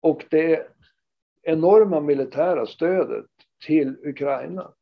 [0.01, 0.67] och det
[1.41, 3.25] enorma militära stödet
[3.65, 4.73] till Ukraina.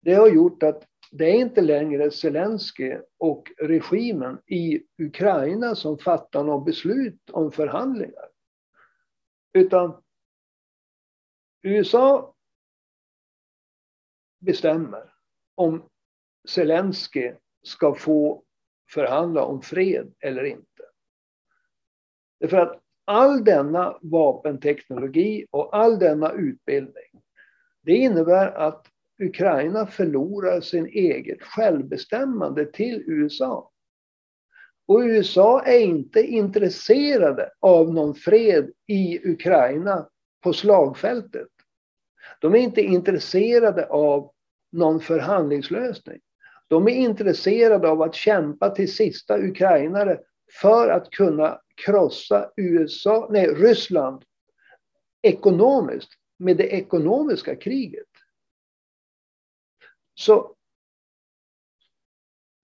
[0.00, 6.44] Det har gjort att det är inte längre Zelensky och regimen i Ukraina som fattar
[6.44, 8.28] något beslut om förhandlingar.
[9.52, 10.02] Utan
[11.62, 12.34] USA
[14.38, 15.14] bestämmer
[15.54, 15.87] om
[16.48, 17.32] Zelensky
[17.62, 18.42] ska få
[18.90, 20.82] förhandla om fred eller inte.
[22.40, 27.22] Därför att all denna vapenteknologi och all denna utbildning,
[27.82, 28.86] det innebär att
[29.22, 33.70] Ukraina förlorar sin eget självbestämmande till USA.
[34.86, 40.08] Och USA är inte intresserade av någon fred i Ukraina
[40.42, 41.48] på slagfältet.
[42.40, 44.32] De är inte intresserade av
[44.72, 46.20] någon förhandlingslösning.
[46.68, 50.20] De är intresserade av att kämpa till sista ukrainare
[50.60, 54.24] för att kunna krossa USA, nej, Ryssland
[55.22, 58.08] ekonomiskt med det ekonomiska kriget.
[60.14, 60.54] Så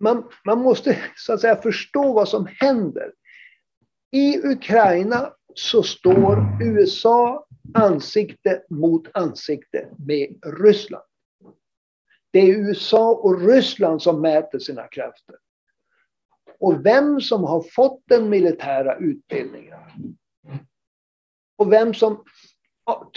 [0.01, 3.13] man, man måste så att säga förstå vad som händer.
[4.11, 11.05] I Ukraina så står USA ansikte mot ansikte med Ryssland.
[12.35, 15.37] Det är USA och Ryssland som mäter sina krafter.
[16.61, 19.81] Och vem som har fått den militära utbildningen
[21.57, 22.25] och vem som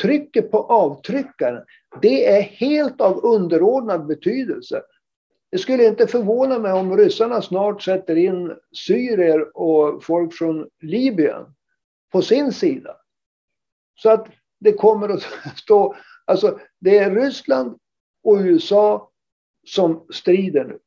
[0.02, 1.64] trycker på avtryckaren,
[2.02, 4.82] det är helt av underordnad betydelse.
[5.52, 11.46] Det skulle inte förvåna mig om ryssarna snart sätter in syrier och folk från Libyen
[12.12, 12.98] på sin sida.
[13.96, 14.28] Så att
[14.60, 15.22] det kommer att
[15.56, 17.80] stå, alltså det är Ryssland
[18.24, 19.12] och USA
[19.68, 20.80] som strider nu.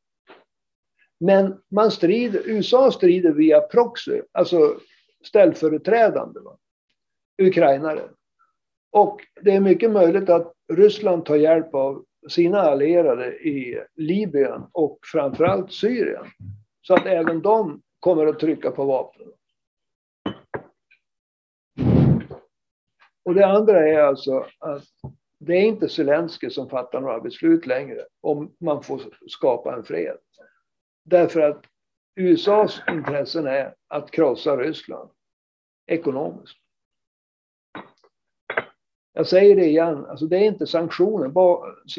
[1.21, 4.81] Men man strider, USA strider via proxy, alltså
[5.25, 6.57] ställföreträdande va?
[7.43, 8.09] ukrainare.
[8.93, 14.99] Och det är mycket möjligt att Ryssland tar hjälp av sina allierade i Libyen och
[15.13, 16.27] framförallt Syrien.
[16.83, 19.29] Så att även de kommer att trycka på vapnen.
[23.25, 24.85] Och det andra är alltså att
[25.41, 30.17] det är inte Zelensky som fattar några beslut längre om man får skapa en fred.
[31.05, 31.65] Därför att
[32.15, 35.11] USAs intressen är att krossa Ryssland
[35.87, 36.57] ekonomiskt.
[39.13, 41.33] Jag säger det igen, alltså det är inte sanktioner.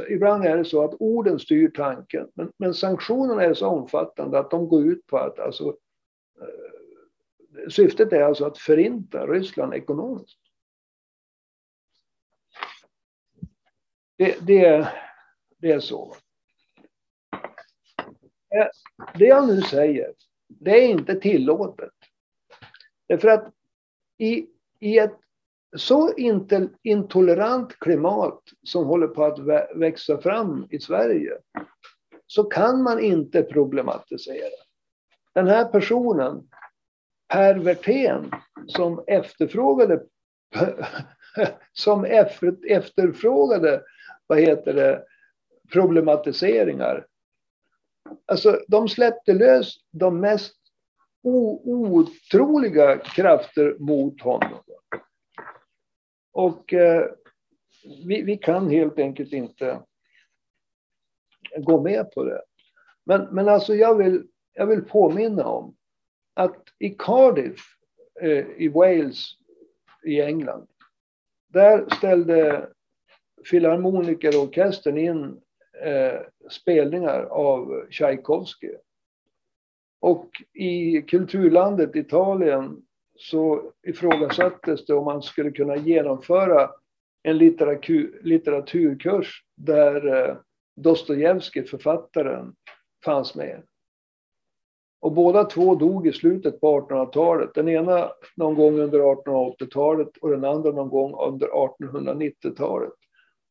[0.10, 2.28] Ibland är det så att orden styr tanken.
[2.34, 5.76] Men, men sanktionerna är så omfattande att de går ut på att alltså,
[6.42, 10.41] eh, syftet är alltså att förinta Ryssland ekonomiskt.
[14.22, 14.88] Det, det,
[15.58, 16.16] det är så.
[18.56, 18.68] Eh,
[19.14, 20.14] det jag nu säger,
[20.48, 21.94] det är inte tillåtet.
[23.08, 23.54] Därför att
[24.18, 24.48] i,
[24.80, 25.18] i ett
[25.78, 26.14] så
[26.84, 29.40] intolerant klimat som håller på att
[29.76, 31.38] växa fram i Sverige
[32.28, 34.58] så kan man inte problematisera.
[35.34, 36.50] Den här personen,
[37.28, 38.32] Per Werthén,
[38.68, 40.04] som efterfrågade
[41.74, 42.06] som
[42.68, 43.84] efterfrågade
[44.32, 45.06] vad heter det,
[45.72, 47.08] problematiseringar.
[48.26, 50.58] Alltså, de släppte lös de mest
[51.24, 54.64] otroliga krafter mot honom.
[56.32, 57.12] Och eh,
[58.08, 59.82] vi, vi, kan helt enkelt inte
[61.58, 62.42] gå med på det.
[63.06, 65.76] Men, men alltså jag vill, jag vill påminna om
[66.34, 67.62] att i Cardiff
[68.22, 69.26] eh, i Wales
[70.06, 70.68] i England,
[71.48, 72.70] där ställde
[73.46, 75.42] filharmonikerorkestern in
[75.84, 78.72] eh, spelningar av Tchaikovsky.
[80.02, 82.82] Och i kulturlandet Italien
[83.18, 86.70] så ifrågasattes det om man skulle kunna genomföra
[87.24, 90.38] en litteratur, litteraturkurs där eh,
[90.76, 92.56] Dostojevskij, författaren,
[93.06, 93.64] fanns med.
[95.02, 97.54] Och båda två dog i slutet på 1800-talet.
[97.54, 102.94] Den ena någon gång under 1880-talet och den andra någon gång under 1890-talet.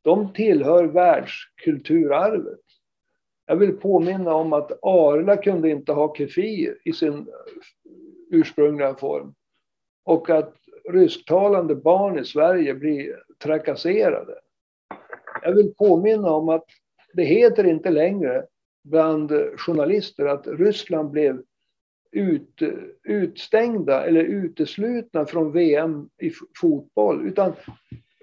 [0.03, 2.61] De tillhör världskulturarvet.
[3.47, 7.29] Jag vill påminna om att Arla kunde inte ha kefir i sin
[8.31, 9.35] ursprungliga form
[10.05, 10.55] och att
[10.89, 14.35] rysktalande barn i Sverige blir trakasserade.
[15.43, 16.65] Jag vill påminna om att
[17.15, 18.47] det heter inte längre
[18.85, 21.43] bland journalister att Ryssland blev
[22.13, 22.63] ut,
[23.05, 27.29] utstängda eller uteslutna från VM i fotboll.
[27.29, 27.53] Utan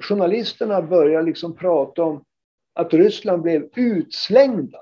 [0.01, 2.25] journalisterna börjar liksom prata om
[2.73, 4.79] att Ryssland blev utslängda.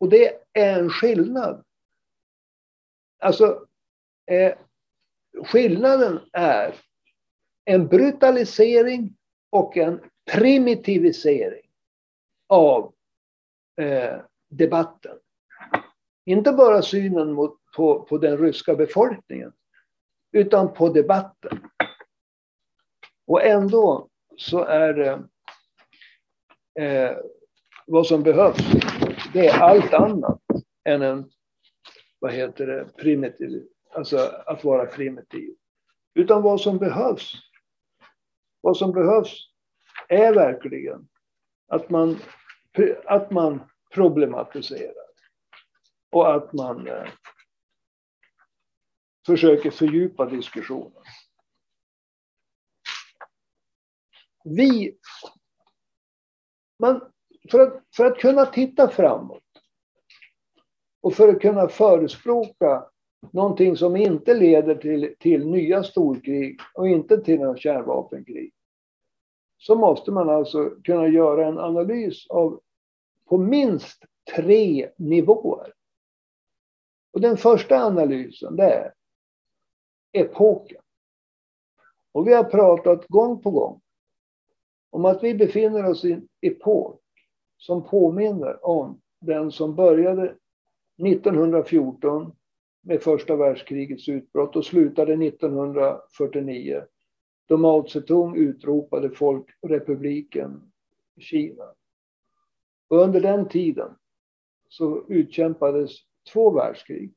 [0.00, 1.64] Och det är en skillnad.
[3.18, 3.66] Alltså,
[4.26, 4.54] eh,
[5.44, 6.74] skillnaden är
[7.64, 9.16] en brutalisering
[9.50, 10.00] och en
[10.32, 11.70] primitivisering
[12.46, 12.94] av
[13.80, 15.18] eh, debatten.
[16.24, 19.52] Inte bara synen mot, på, på den ryska befolkningen,
[20.32, 21.60] utan på debatten.
[23.28, 25.28] Och ändå så är det
[26.84, 27.16] eh,
[27.86, 28.58] vad som behövs,
[29.32, 30.40] det är allt annat
[30.84, 31.30] än en,
[32.18, 35.54] vad heter det, primitiv, alltså att vara primitiv.
[36.14, 37.32] Utan vad som behövs,
[38.60, 39.50] vad som behövs
[40.08, 41.08] är verkligen
[41.68, 42.18] att man,
[43.04, 43.60] att man
[43.94, 45.08] problematiserar.
[46.10, 47.08] Och att man eh,
[49.26, 51.02] försöker fördjupa diskussionen.
[54.44, 54.98] Vi...
[56.78, 57.12] Man,
[57.50, 59.42] för, att, för att kunna titta framåt
[61.00, 62.90] och för att kunna förespråka
[63.32, 68.52] någonting som inte leder till, till nya storkrig och inte till några kärnvapenkrig
[69.58, 72.60] så måste man alltså kunna göra en analys av
[73.28, 74.04] på minst
[74.36, 75.72] tre nivåer.
[77.12, 78.94] Och den första analysen det är
[80.12, 80.82] epoken.
[82.12, 83.80] Och vi har pratat gång på gång
[84.90, 87.00] om att vi befinner oss i en epok
[87.56, 90.36] som påminner om den som började
[91.06, 92.32] 1914
[92.82, 96.82] med första världskrigets utbrott och slutade 1949
[97.48, 100.72] då Mao Zedong utropade Folkrepubliken
[101.18, 101.64] Kina.
[102.88, 103.90] Och under den tiden
[104.68, 105.90] så utkämpades
[106.32, 107.14] två världskrig.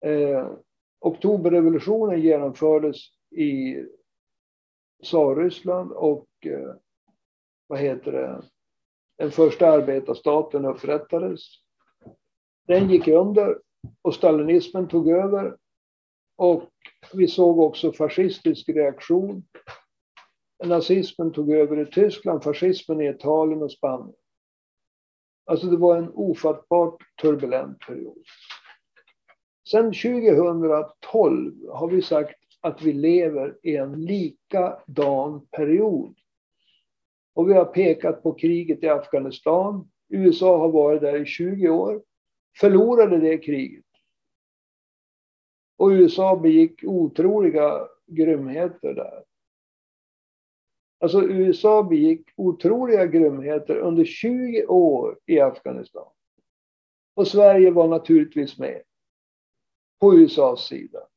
[0.00, 0.50] Eh,
[1.00, 2.96] oktoberrevolutionen genomfördes
[3.30, 3.76] i
[5.02, 6.74] Tsarryssland och Eh,
[7.66, 8.42] vad heter det,
[9.18, 11.40] den första arbetarstaten upprättades.
[12.66, 13.58] Den gick under
[14.02, 15.56] och stalinismen tog över.
[16.36, 16.70] Och
[17.12, 19.44] vi såg också fascistisk reaktion.
[20.64, 24.14] Nazismen tog över i Tyskland, fascismen i Italien och Spanien.
[25.46, 28.24] Alltså det var en ofattbart turbulent period.
[29.70, 36.14] Sen 2012 har vi sagt att vi lever i en likadan period.
[37.34, 39.90] Och vi har pekat på kriget i Afghanistan.
[40.08, 42.02] USA har varit där i 20 år.
[42.60, 43.84] Förlorade det kriget.
[45.76, 49.24] Och USA begick otroliga grymheter där.
[51.00, 56.08] Alltså USA begick otroliga grymheter under 20 år i Afghanistan.
[57.14, 58.82] Och Sverige var naturligtvis med
[60.00, 61.08] på USAs sida.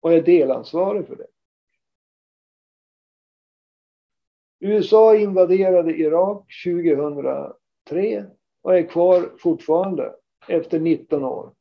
[0.00, 1.26] Och är delansvarig för det.
[4.64, 8.26] USA invaderade Irak 2003
[8.62, 10.14] och är kvar fortfarande
[10.48, 11.54] efter 19 år.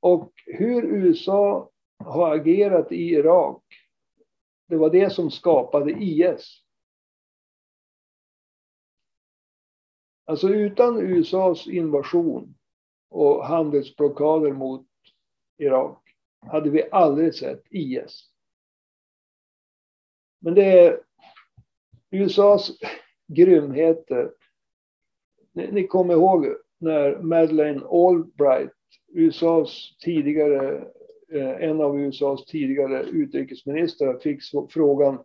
[0.00, 1.70] Och hur USA
[2.04, 3.62] har agerat i Irak,
[4.68, 6.62] det var det som skapade IS.
[10.24, 12.54] Alltså utan USAs invasion
[13.10, 14.86] och handelsblockader mot
[15.58, 16.02] Irak
[16.40, 18.35] hade vi aldrig sett IS.
[20.40, 21.00] Men det är
[22.10, 22.70] USAs
[23.28, 24.30] grymheter.
[25.52, 26.46] Ni, ni kommer ihåg
[26.78, 28.72] när Madeleine Albright,
[29.12, 30.76] USAs tidigare,
[31.32, 35.18] eh, en av USAs tidigare utrikesministrar, fick frågan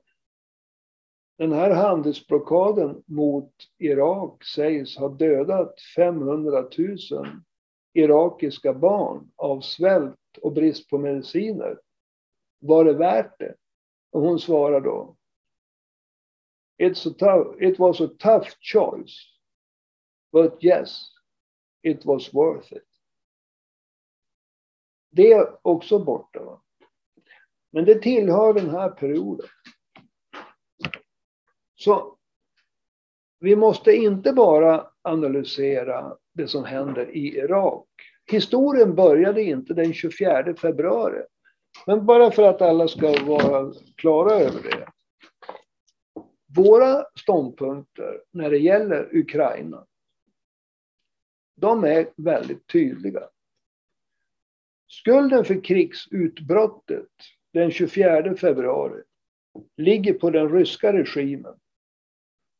[1.42, 6.98] den här handelsblockaden mot Irak sägs ha dödat 500 000
[7.94, 11.80] irakiska barn av svält och brist på mediciner.
[12.60, 13.56] Var det värt det?
[14.12, 15.18] Och hon svarar då.
[16.82, 19.32] It's a tough, it was a tough choice.
[20.32, 21.12] But yes,
[21.82, 22.88] it was worth it.
[25.12, 26.44] Det är också borta.
[26.44, 26.62] Va?
[27.72, 29.48] Men det tillhör den här perioden.
[31.76, 32.18] Så
[33.40, 37.88] vi måste inte bara analysera det som händer i Irak.
[38.32, 41.22] Historien började inte den 24 februari.
[41.88, 44.88] Men bara för att alla ska vara klara över det.
[46.56, 49.86] Våra ståndpunkter när det gäller Ukraina,
[51.56, 53.30] de är väldigt tydliga.
[54.88, 57.10] Skulden för krigsutbrottet
[57.54, 59.02] den 24 februari
[59.78, 61.56] ligger på den ryska regimen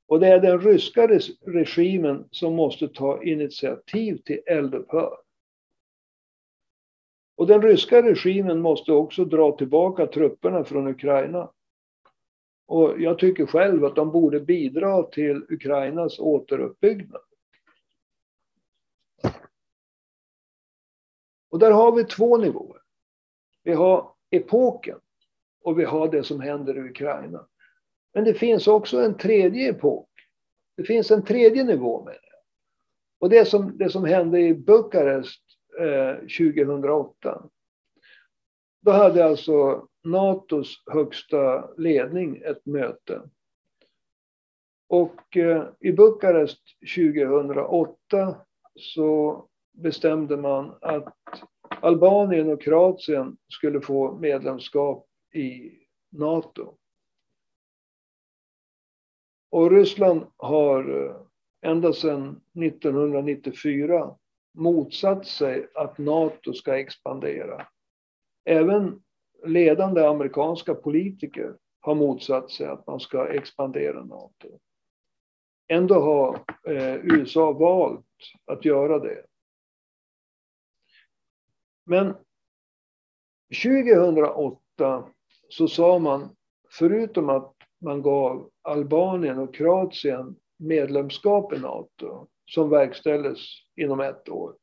[0.08, 1.08] och det är den ryska
[1.46, 5.18] regimen som måste ta initiativ till eldupphör.
[7.42, 11.52] Och den ryska regimen måste också dra tillbaka trupperna från Ukraina.
[12.66, 17.22] Och jag tycker själv att de borde bidra till Ukrainas återuppbyggnad.
[21.50, 22.82] Och där har vi två nivåer.
[23.64, 25.00] Vi har epoken
[25.64, 27.48] och vi har det som händer i Ukraina.
[28.14, 30.10] Men det finns också en tredje epok.
[30.78, 32.38] Det finns en tredje nivå med det.
[33.20, 37.50] Och det som, det som hände i Bukarest eh, 2008.
[38.82, 43.22] Då hade alltså NATOs högsta ledning ett möte.
[44.90, 46.62] Och eh, i Bukarest
[46.96, 48.36] 2008
[48.76, 51.16] så bestämde man att
[51.82, 55.72] Albanien och Kroatien skulle få medlemskap i
[56.12, 56.78] NATO.
[59.52, 61.16] Och Ryssland har eh,
[61.72, 64.16] ända sedan 1994
[64.54, 67.68] motsatt sig att NATO ska expandera.
[68.46, 69.02] Även
[69.46, 74.60] ledande amerikanska politiker har motsatt sig att man ska expandera NATO.
[75.68, 78.06] Ändå har eh, USA valt
[78.46, 79.26] att göra det.
[81.86, 82.16] Men
[83.64, 85.10] 2008
[85.50, 86.36] så sa man,
[86.70, 93.40] förutom att man gav Albanien och Kroatien medlemskap i NATO, som verkställdes
[93.76, 94.58] inom ett år,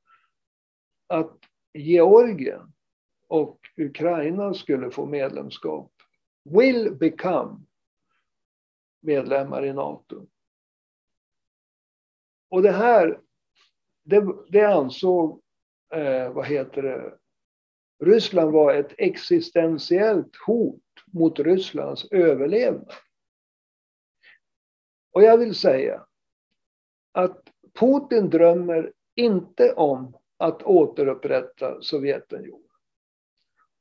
[1.06, 1.38] att
[1.72, 2.72] Georgien
[3.28, 5.92] och Ukraina skulle få medlemskap.
[6.44, 7.60] Will become
[9.00, 10.26] medlemmar i NATO.
[12.50, 13.20] Och det här,
[14.04, 15.42] det, det ansåg,
[15.94, 17.18] eh, vad heter det,
[18.04, 20.82] Ryssland var ett existentiellt hot
[21.12, 22.92] mot Rysslands överlevnad.
[25.12, 26.06] Och jag vill säga
[27.12, 32.68] att Putin drömmer inte om att återupprätta Sovjetunionen.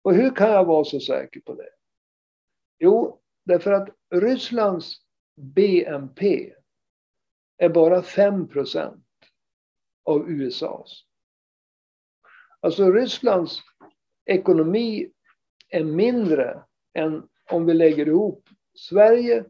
[0.01, 1.69] Och hur kan jag vara så säker på det?
[2.79, 4.95] Jo, därför att Rysslands
[5.35, 6.53] BNP
[7.57, 9.05] är bara 5 procent
[10.03, 11.03] av USAs.
[12.59, 13.61] Alltså Rysslands
[14.25, 15.11] ekonomi
[15.69, 16.63] är mindre
[16.93, 19.45] än om vi lägger ihop Sverige,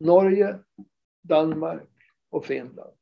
[0.00, 0.58] Norge,
[1.22, 1.97] Danmark
[2.30, 2.96] och Finland.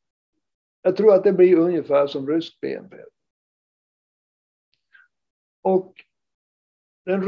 [0.82, 2.96] Jag tror att det blir ungefär som rysk BNP.
[5.62, 5.94] Och
[7.04, 7.22] den,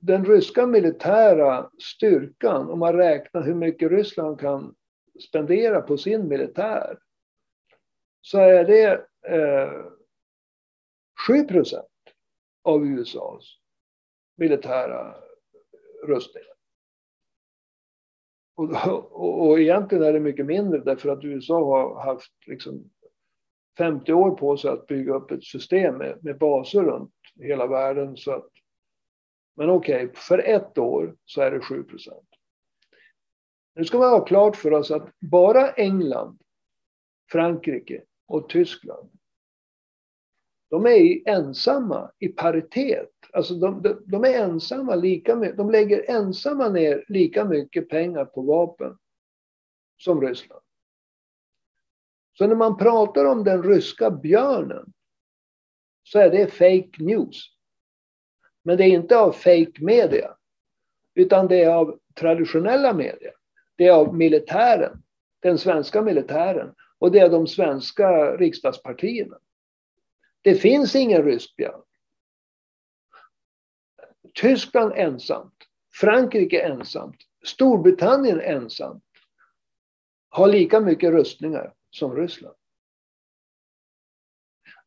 [0.00, 4.74] den ryska militära styrkan, om man räknar hur mycket Ryssland kan
[5.28, 6.98] spendera på sin militär,
[8.20, 9.86] så är det eh,
[11.26, 11.86] 7 procent
[12.62, 13.58] av USAs
[14.36, 15.14] militära
[16.06, 16.53] rustningar.
[18.54, 18.70] Och,
[19.12, 22.90] och, och egentligen är det mycket mindre därför att USA har haft liksom
[23.78, 28.16] 50 år på sig att bygga upp ett system med, med baser runt hela världen.
[28.16, 28.48] Så att,
[29.56, 32.28] men okej, okay, för ett år så är det 7 procent.
[33.74, 36.38] Nu ska man ha klart för oss att bara England,
[37.30, 39.10] Frankrike och Tyskland
[40.74, 43.13] de är ensamma i paritet.
[43.34, 48.24] Alltså de, de, de, är ensamma lika mycket, de lägger ensamma ner lika mycket pengar
[48.24, 48.98] på vapen
[49.96, 50.62] som Ryssland.
[52.38, 54.92] Så när man pratar om den ryska björnen
[56.02, 57.50] så är det fake news.
[58.62, 60.36] Men det är inte av fake media,
[61.14, 63.32] utan det är av traditionella media.
[63.76, 65.02] Det är av militären,
[65.40, 69.38] den svenska militären och det är de svenska riksdagspartierna.
[70.42, 71.82] Det finns ingen rysk björn.
[74.40, 75.54] Tyskland ensamt,
[76.00, 79.04] Frankrike ensamt, Storbritannien ensamt
[80.28, 82.56] har lika mycket rustningar som Ryssland.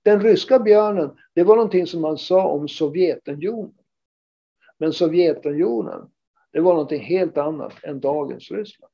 [0.03, 3.77] Den ryska björnen, det var någonting som man sa om Sovjetunionen.
[4.77, 6.11] Men Sovjetunionen,
[6.51, 8.93] det var någonting helt annat än dagens Ryssland.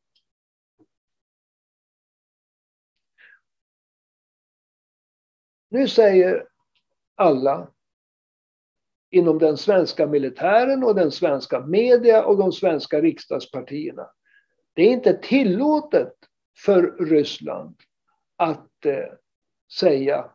[5.69, 6.47] Nu säger
[7.15, 7.71] alla
[9.13, 14.09] inom den svenska militären och den svenska media och de svenska riksdagspartierna.
[14.73, 16.13] Det är inte tillåtet
[16.57, 17.75] för Ryssland
[18.35, 19.13] att eh,
[19.79, 20.31] säga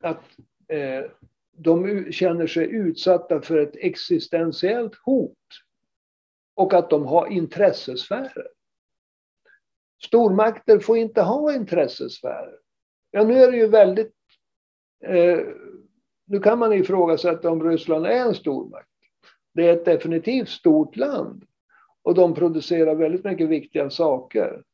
[0.00, 0.24] att
[0.68, 1.04] eh,
[1.52, 5.38] de känner sig utsatta för ett existentiellt hot
[6.54, 8.48] och att de har intressesfärer.
[10.02, 12.58] Stormakter får inte ha intressesfärer.
[13.10, 14.14] Ja, nu är det ju väldigt
[15.04, 15.40] eh,
[16.24, 18.88] nu kan man ifrågasätta om Ryssland är en stormakt.
[19.54, 21.44] Det är ett definitivt stort land
[22.02, 24.64] och de producerar väldigt mycket viktiga saker.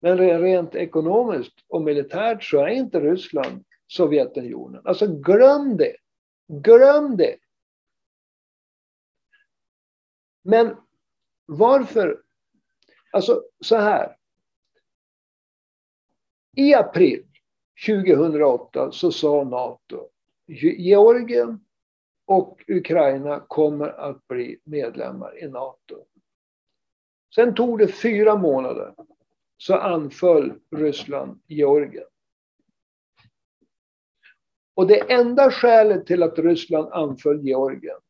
[0.00, 4.82] Men rent ekonomiskt och militärt så är inte Ryssland Sovjetunionen.
[4.84, 5.96] Alltså glöm det.
[6.48, 7.36] Glöm det.
[10.42, 10.76] Men
[11.46, 12.22] varför?
[13.12, 14.16] Alltså så här.
[16.56, 17.26] I april
[17.86, 20.11] 2008 så sa NATO
[20.60, 21.64] Georgien
[22.26, 26.04] och Ukraina kommer att bli medlemmar i NATO.
[27.34, 28.94] Sen tog det fyra månader
[29.56, 32.06] så anföll Ryssland Georgien.
[34.74, 38.00] Och det enda skälet till att Ryssland anföll Georgien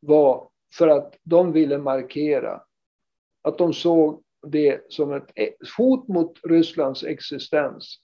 [0.00, 2.62] var för att de ville markera
[3.42, 8.00] att de såg det som ett e-, hot mot Rysslands existens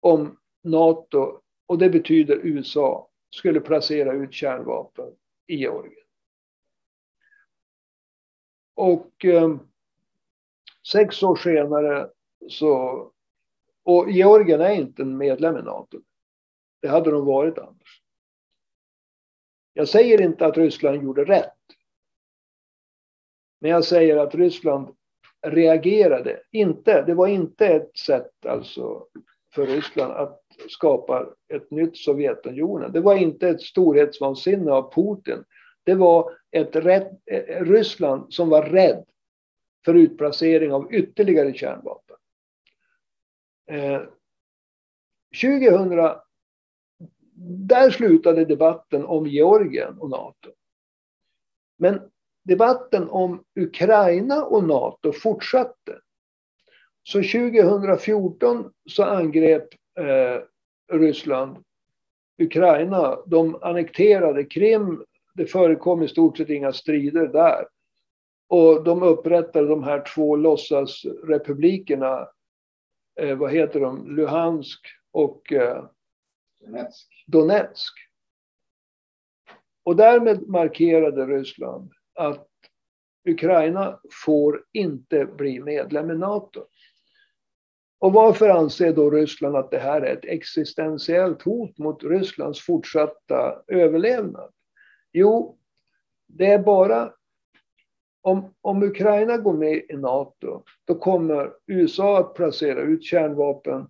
[0.00, 5.16] om NATO, och det betyder USA, skulle placera ut kärnvapen
[5.46, 6.06] i Georgien.
[8.74, 9.56] Och eh,
[10.92, 12.10] sex år senare
[12.48, 13.06] så...
[13.82, 16.00] Och Georgien är inte en medlem i NATO.
[16.80, 18.02] Det hade de varit annars.
[19.72, 21.56] Jag säger inte att Ryssland gjorde rätt.
[23.60, 24.96] Men jag säger att Ryssland
[25.42, 26.42] reagerade.
[26.50, 29.06] Inte, det var inte ett sätt alltså
[29.54, 32.92] för Ryssland att skapar ett nytt Sovjetunionen.
[32.92, 35.44] Det var inte ett storhetsvansinne av Putin.
[35.84, 39.04] Det var ett rädd, eh, eh, Ryssland som var rädd
[39.84, 42.16] för utplacering av ytterligare kärnvapen.
[43.70, 44.02] Eh,
[45.42, 46.20] 2000,
[47.42, 50.50] där slutade debatten om Georgien och NATO.
[51.78, 52.00] Men
[52.44, 56.00] debatten om Ukraina och NATO fortsatte.
[57.02, 59.68] Så 2014 så angrep
[59.98, 60.42] eh,
[60.98, 61.64] Ryssland
[62.38, 63.18] Ukraina.
[63.26, 65.04] De annekterade Krim.
[65.34, 67.66] Det förekom i stort sett inga strider där.
[68.48, 72.28] Och de upprättade de här två låtsasrepublikerna.
[73.20, 74.16] Eh, vad heter de?
[74.16, 75.84] Luhansk och eh,
[76.60, 77.24] Donetsk.
[77.26, 77.94] Donetsk.
[79.82, 82.48] Och därmed markerade Ryssland att
[83.28, 86.66] Ukraina får inte bli medlem i NATO.
[88.00, 93.62] Och varför anser då Ryssland att det här är ett existentiellt hot mot Rysslands fortsatta
[93.66, 94.50] överlevnad?
[95.12, 95.58] Jo,
[96.26, 97.12] det är bara
[98.22, 103.86] om, om Ukraina går med i NATO, då kommer USA att placera ut kärnvapen,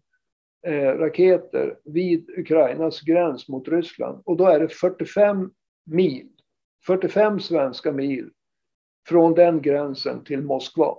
[0.67, 4.23] eh, raketer vid Ukrainas gräns mot Ryssland.
[4.25, 5.51] Och då är det 45
[5.87, 6.29] mil,
[6.87, 8.31] 45 svenska mil
[9.09, 10.95] från den gränsen till Moskva.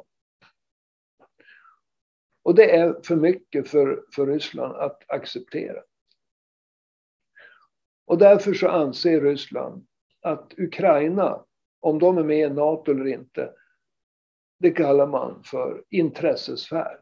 [2.51, 5.81] Och det är för mycket för, för Ryssland att acceptera.
[8.05, 9.85] Och därför så anser Ryssland
[10.21, 11.45] att Ukraina,
[11.79, 13.51] om de är med i NATO eller inte,
[14.59, 16.99] det kallar man för intressesfär.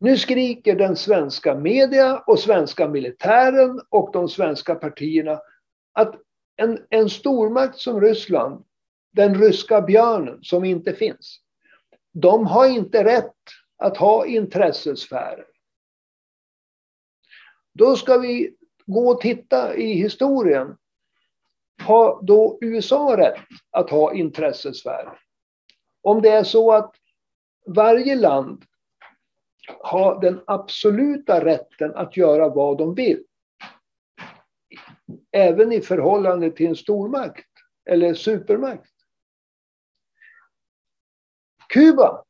[0.00, 5.40] Nu skriker den svenska media och svenska militären och de svenska partierna
[5.92, 6.14] att
[6.56, 8.64] en, en stormakt som Ryssland,
[9.12, 11.40] den ryska björnen som inte finns,
[12.12, 13.32] de har inte rätt
[13.76, 15.46] att ha intressesfärer.
[17.72, 18.56] Då ska vi
[18.86, 20.76] gå och titta i historien.
[21.82, 25.18] Har då USA rätt att ha intressesfärer?
[26.02, 26.94] Om det är så att
[27.66, 28.64] varje land
[29.78, 33.24] har den absoluta rätten att göra vad de vill.
[35.32, 37.48] Även i förhållande till en stormakt
[37.90, 38.92] eller supermakt.
[41.68, 42.25] Kuba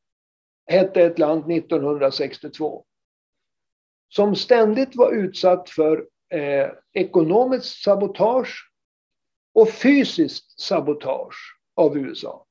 [0.67, 2.85] hette ett land 1962
[4.09, 8.71] som ständigt var utsatt för eh, ekonomiskt sabotage
[9.55, 12.47] och fysiskt sabotage av USA.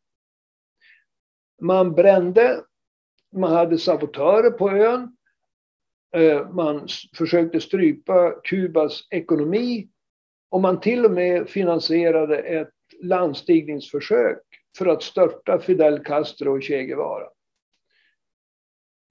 [1.61, 2.63] Man brände,
[3.33, 5.17] man hade sabotörer på ön,
[6.15, 6.87] eh, man
[7.17, 9.89] försökte strypa Kubas ekonomi
[10.49, 12.69] och man till och med finansierade ett
[13.01, 14.41] landstigningsförsök
[14.77, 17.27] för att störta Fidel Castro och Che Guevara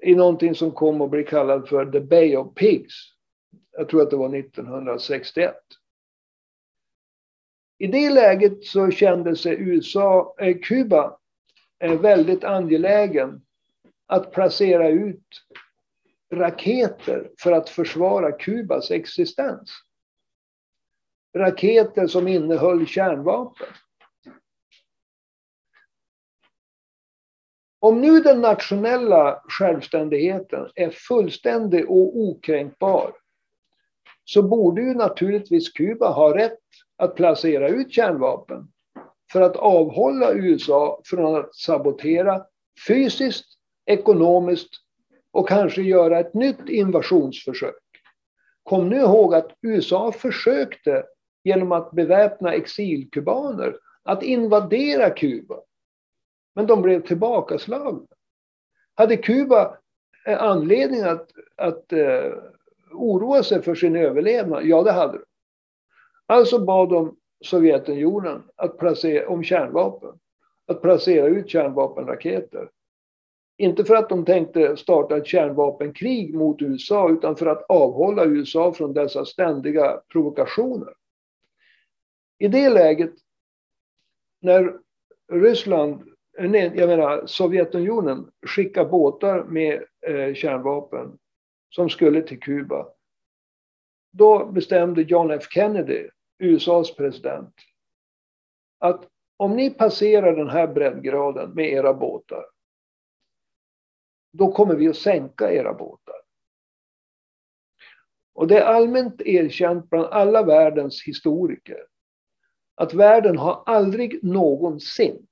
[0.05, 2.95] i någonting som kom att bli kallad för The Bay of Pigs.
[3.77, 5.55] Jag tror att det var 1961.
[7.79, 11.19] I det läget så kände sig USA, eh, Kuba
[11.85, 13.43] eh, väldigt angelägen
[14.07, 15.27] att placera ut
[16.33, 19.71] raketer för att försvara Kubas existens.
[21.37, 23.67] Raketer som innehöll kärnvapen.
[27.85, 33.13] Om nu den nationella självständigheten är fullständig och okränkbar
[34.25, 36.59] så borde ju naturligtvis Kuba ha rätt
[36.97, 38.69] att placera ut kärnvapen
[39.33, 42.45] för att avhålla USA från att sabotera
[42.89, 43.47] fysiskt,
[43.87, 44.71] ekonomiskt
[45.33, 47.75] och kanske göra ett nytt invasionsförsök.
[48.63, 51.05] Kom nu ihåg att USA försökte
[51.43, 55.57] genom att beväpna exilkubaner att invadera Kuba
[56.55, 58.07] men de blev tillbakaslagna.
[58.95, 59.79] Hade Kuba
[60.27, 62.35] eh, anledning att, att uh,
[62.91, 64.65] oroa sig för sin överlevnad?
[64.65, 65.25] Ja, det hade de.
[66.27, 70.19] Alltså bad de Sovjetunionen att placera, om kärnvapen,
[70.67, 72.71] att placera ut kärnvapenraketer.
[73.57, 78.73] Inte för att de tänkte starta ett kärnvapenkrig mot USA, utan för att avhålla USA
[78.73, 80.95] från dessa ständiga provokationer.
[82.39, 83.13] I det läget,
[84.41, 84.79] när
[85.33, 91.19] Ryssland Eh, nej, jag menar Sovjetunionen skickar båtar med eh, kärnvapen
[91.71, 92.89] som skulle till Kuba.
[94.13, 96.09] Då bestämde John F Kennedy,
[96.39, 97.55] USAs president,
[98.79, 102.47] att om ni passerar den här breddgraden med era båtar,
[104.33, 106.15] då kommer vi att sänka era båtar.
[108.35, 111.87] Och det är allmänt erkänt bland alla världens historiker
[112.75, 115.27] att världen har aldrig någonsin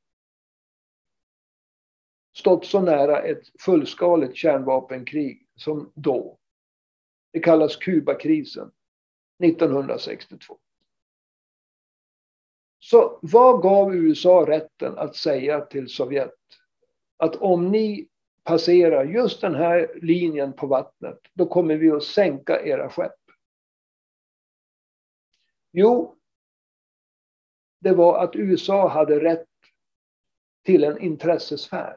[2.32, 6.38] stått så nära ett fullskaligt kärnvapenkrig som då.
[7.32, 8.72] Det kallas Kubakrisen
[9.44, 10.58] 1962.
[12.78, 16.34] Så vad gav USA rätten att säga till Sovjet
[17.16, 18.08] att om ni
[18.44, 23.12] passerar just den här linjen på vattnet, då kommer vi att sänka era skepp.
[25.72, 26.16] Jo,
[27.80, 29.48] det var att USA hade rätt
[30.64, 31.96] till en intressesfär.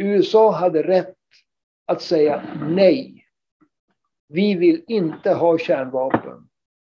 [0.00, 1.16] USA hade rätt
[1.86, 3.26] att säga nej.
[4.28, 6.48] Vi vill inte ha kärnvapen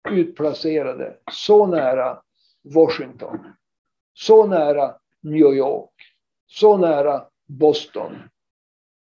[0.09, 2.21] utplacerade så nära
[2.61, 3.53] Washington,
[4.13, 5.93] så nära New York,
[6.47, 8.17] så nära Boston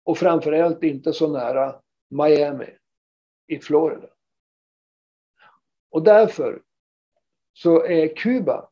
[0.04, 2.70] och framförallt inte så nära Miami
[3.46, 4.08] i Florida.
[5.90, 6.62] Och därför
[7.52, 8.68] så är Kuba,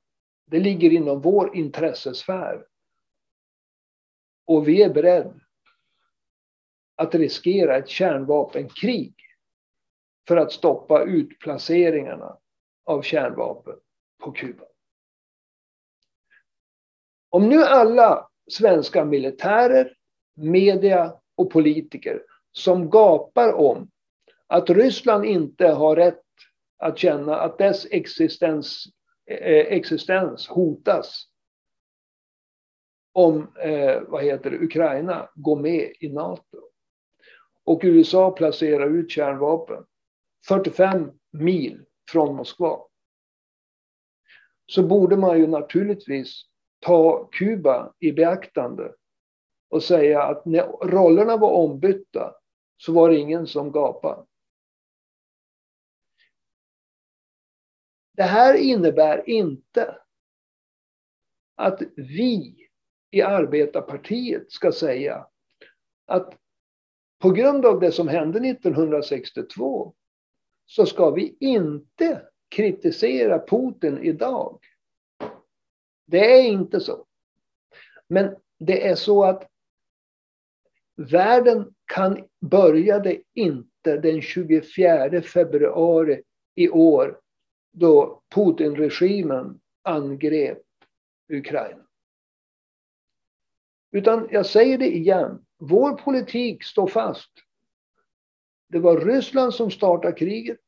[0.46, 2.67] det ligger inom vår intressesfär.
[4.48, 5.34] Och vi är beredda
[6.96, 9.14] att riskera ett kärnvapenkrig
[10.28, 12.38] för att stoppa utplaceringarna
[12.84, 13.76] av kärnvapen
[14.22, 14.64] på Kuba.
[17.28, 19.96] Om nu alla svenska militärer,
[20.34, 22.22] media och politiker
[22.52, 23.90] som gapar om
[24.46, 26.24] att Ryssland inte har rätt
[26.78, 28.84] att känna att dess existens,
[29.26, 31.28] eh, existens hotas
[33.18, 36.58] om eh, vad heter det, Ukraina går med i Nato.
[37.64, 39.84] Och USA placerar ut kärnvapen
[40.48, 42.78] 45 mil från Moskva.
[44.66, 46.42] Så borde man ju naturligtvis
[46.80, 48.94] ta Kuba i beaktande
[49.70, 52.34] och säga att när rollerna var ombytta
[52.76, 54.26] så var det ingen som gapade.
[58.12, 59.98] Det här innebär inte
[61.56, 62.67] att vi
[63.10, 65.26] i arbetarpartiet ska säga
[66.06, 66.34] att
[67.18, 69.94] på grund av det som hände 1962
[70.66, 74.60] så ska vi inte kritisera Putin idag.
[76.06, 77.06] Det är inte så.
[78.08, 79.48] Men det är så att
[80.96, 86.22] världen kan började inte den 24 februari
[86.54, 87.20] i år
[87.72, 90.62] då Putin-regimen angrep
[91.32, 91.87] Ukraina.
[93.90, 97.30] Utan jag säger det igen, vår politik står fast.
[98.68, 100.60] Det var Ryssland som startade kriget.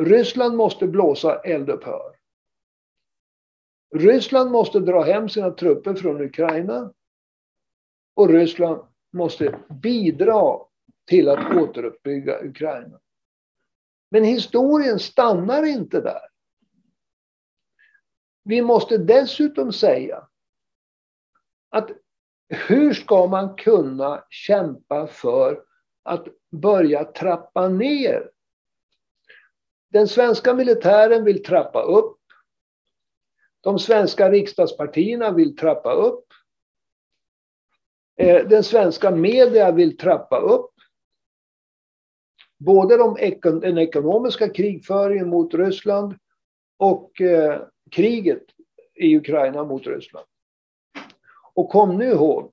[0.00, 2.16] Ryssland måste blåsa eldupphör.
[3.94, 6.92] Ryssland måste dra hem sina trupper från Ukraina.
[8.14, 8.82] Och Ryssland
[9.12, 10.58] måste bidra
[11.06, 13.00] till att återuppbygga Ukraina.
[14.10, 16.28] Men historien stannar inte där.
[18.44, 20.28] Vi måste dessutom säga
[21.70, 21.90] att
[22.48, 25.62] hur ska man kunna kämpa för
[26.02, 28.30] att börja trappa ner?
[29.88, 32.18] Den svenska militären vill trappa upp.
[33.60, 36.26] De svenska riksdagspartierna vill trappa upp.
[38.16, 40.70] Eh, den svenska media vill trappa upp.
[42.58, 46.18] Både de, den ekonomiska krigföringen mot Ryssland
[46.76, 48.42] och eh, kriget
[48.94, 50.26] i Ukraina mot Ryssland.
[51.56, 52.52] Och kom nu ihåg,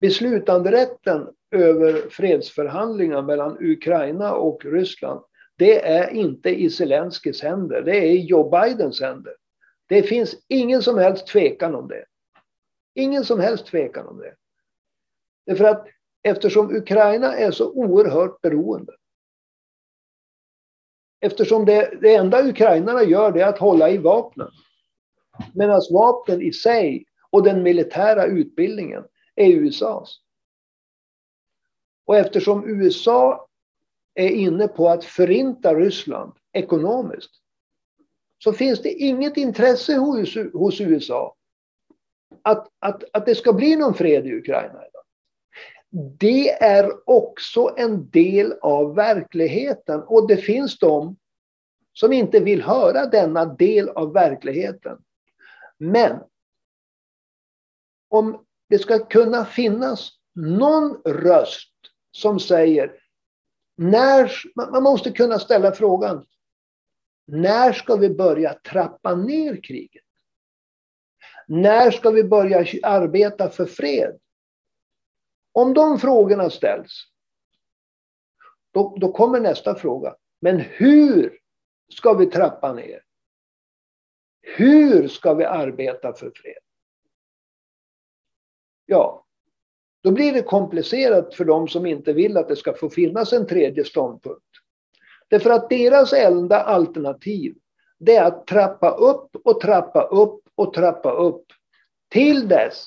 [0.00, 5.20] beslutanderätten över fredsförhandlingar mellan Ukraina och Ryssland,
[5.56, 9.36] det är inte i Zelenskyjs händer, det är i Joe Bidens händer.
[9.88, 12.04] Det finns ingen som helst tvekan om det.
[12.94, 14.34] Ingen som helst tvekan om det.
[15.46, 15.86] Därför att
[16.22, 18.92] eftersom Ukraina är så oerhört beroende.
[21.20, 24.50] Eftersom det, det enda ukrainarna gör det är att hålla i vapnen.
[25.54, 29.04] Medan vapnen i sig och den militära utbildningen
[29.34, 30.20] är USAs.
[32.04, 33.46] Och eftersom USA
[34.14, 37.30] är inne på att förinta Ryssland ekonomiskt
[38.38, 41.36] så finns det inget intresse hos, hos USA
[42.42, 44.86] att, att, att det ska bli någon fred i Ukraina.
[44.86, 45.04] Idag.
[46.18, 51.16] Det är också en del av verkligheten och det finns de
[51.92, 54.98] som inte vill höra denna del av verkligheten.
[55.78, 56.20] Men
[58.10, 61.74] om det ska kunna finnas någon röst
[62.10, 63.02] som säger
[63.76, 64.32] när,
[64.72, 66.26] man måste kunna ställa frågan
[67.26, 70.04] när ska vi börja trappa ner kriget?
[71.46, 74.20] När ska vi börja arbeta för fred?
[75.52, 77.04] Om de frågorna ställs,
[78.70, 80.16] då, då kommer nästa fråga.
[80.40, 81.38] Men hur
[81.92, 83.02] ska vi trappa ner?
[84.40, 86.62] Hur ska vi arbeta för fred?
[88.90, 89.24] Ja,
[90.02, 93.46] då blir det komplicerat för de som inte vill att det ska få finnas en
[93.46, 94.46] tredje ståndpunkt.
[95.28, 97.54] Därför att deras enda alternativ
[97.98, 101.46] det är att trappa upp och trappa upp och trappa upp
[102.08, 102.86] till dess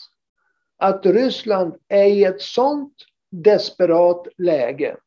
[0.77, 2.95] att Ryssland är i ett sånt
[3.29, 4.97] desperat läge.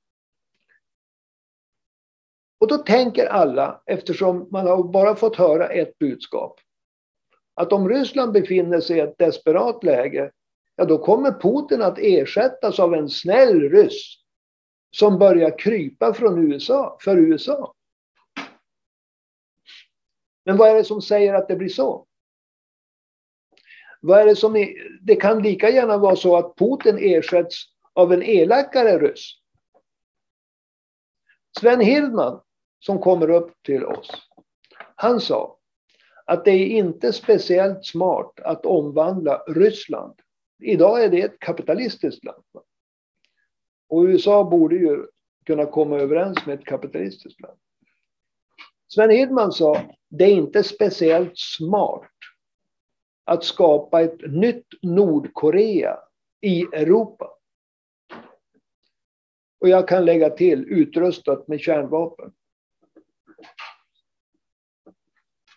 [2.60, 6.60] Och då tänker alla, eftersom man har bara fått höra ett budskap,
[7.54, 10.30] att om Ryssland befinner sig i ett desperat läge,
[10.76, 14.16] ja då kommer Putin att ersättas av en snäll ryss
[14.90, 17.74] som börjar krypa från USA, för USA.
[20.44, 22.06] Men vad är det som säger att det blir så?
[24.00, 24.68] Vad är det, som är,
[25.00, 29.32] det kan lika gärna vara så att Putin ersätts av en elakare ryss.
[31.60, 32.40] Sven Hirdman,
[32.78, 34.10] som kommer upp till oss,
[34.96, 35.58] han sa
[36.24, 40.20] att det är inte speciellt smart att omvandla Ryssland.
[40.58, 42.44] Idag är det ett kapitalistiskt land.
[43.88, 45.06] Och USA borde ju
[45.46, 47.58] kunna komma överens med ett kapitalistiskt land.
[48.88, 52.10] Sven Hirdman sa, det är inte speciellt smart
[53.24, 55.98] att skapa ett nytt Nordkorea
[56.40, 57.30] i Europa.
[59.60, 62.32] Och jag kan lägga till utrustat med kärnvapen.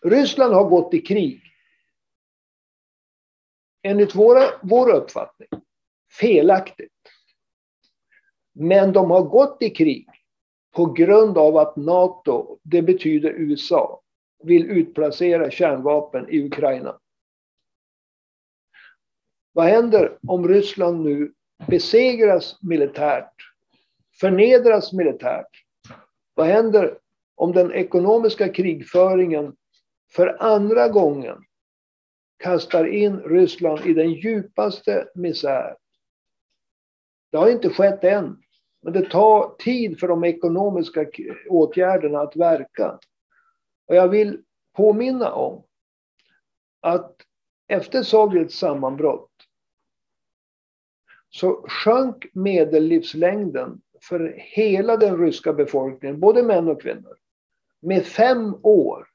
[0.02, 1.49] Ryssland har gått i krig.
[3.82, 5.50] Enligt våra, vår uppfattning
[6.20, 6.92] felaktigt.
[8.54, 10.08] Men de har gått i krig
[10.76, 14.02] på grund av att NATO, det betyder USA,
[14.44, 17.00] vill utplacera kärnvapen i Ukraina.
[19.52, 21.34] Vad händer om Ryssland nu
[21.68, 23.34] besegras militärt,
[24.20, 25.66] förnedras militärt?
[26.34, 26.98] Vad händer
[27.36, 29.56] om den ekonomiska krigföringen
[30.16, 31.38] för andra gången
[32.40, 35.78] kastar in Ryssland i den djupaste misär?
[37.32, 38.44] Det har inte skett än.
[38.82, 41.06] Men det tar tid för de ekonomiska
[41.50, 43.00] åtgärderna att verka.
[43.88, 44.44] Och jag vill
[44.76, 45.64] påminna om
[46.82, 47.16] att
[47.68, 49.32] efter Sovjets sammanbrott
[51.30, 57.18] så sjönk medellivslängden för hela den ryska befolkningen, både män och kvinnor,
[57.80, 59.08] med fem år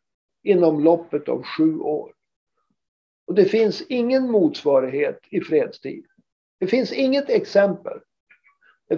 [0.43, 2.15] inom loppet av sju år.
[3.27, 6.07] Och det finns ingen motsvarighet i fredstid.
[6.61, 8.01] Det finns inget exempel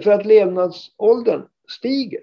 [0.03, 2.21] för att levnadsåldern stiger.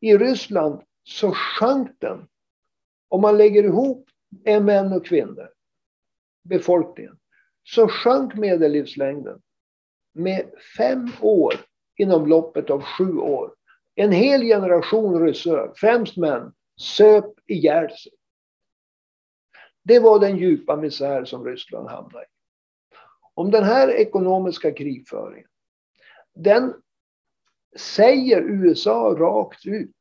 [0.00, 2.28] I Ryssland så sjönk den.
[3.08, 4.08] Om man lägger ihop
[4.44, 5.50] män och kvinnor,
[6.42, 7.18] befolkningen,
[7.62, 9.40] så sjönk medellivslängden
[10.12, 11.54] med fem år
[11.96, 13.54] inom loppet av sju år.
[13.94, 18.12] En hel generation ryssar, främst män, söp ihjäl sig.
[19.82, 22.28] Det var den djupa misär som Ryssland hamnade i.
[23.34, 25.48] Om den här ekonomiska krigföringen
[26.34, 26.74] den
[27.76, 29.94] säger USA rakt ut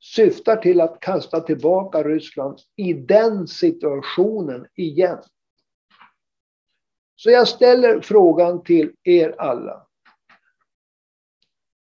[0.00, 5.22] syftar till att kasta tillbaka Ryssland i den situationen igen.
[7.16, 9.86] Så jag ställer frågan till er alla.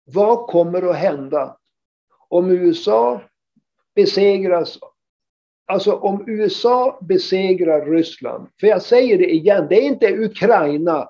[0.03, 1.57] Vad kommer att hända
[2.27, 3.21] om USA
[3.95, 4.77] besegras
[5.71, 11.09] Alltså om USA besegrar Ryssland, för jag säger det igen, det är inte Ukraina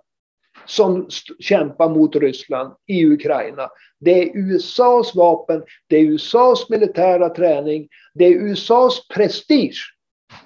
[0.65, 1.07] som
[1.39, 3.69] kämpar mot Ryssland i Ukraina.
[3.99, 9.95] Det är USAs vapen, det är USAs militära träning, det är USAs prestige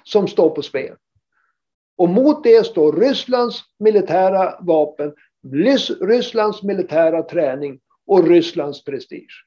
[0.04, 0.96] som står på spel.
[1.96, 5.14] Och mot det står Rysslands militära vapen,
[6.00, 9.44] Rysslands militära träning och Rysslands prestige.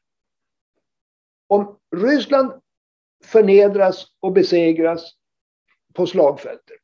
[1.48, 2.52] Om Ryssland
[3.24, 5.14] förnedras och besegras
[5.94, 6.82] på slagfältet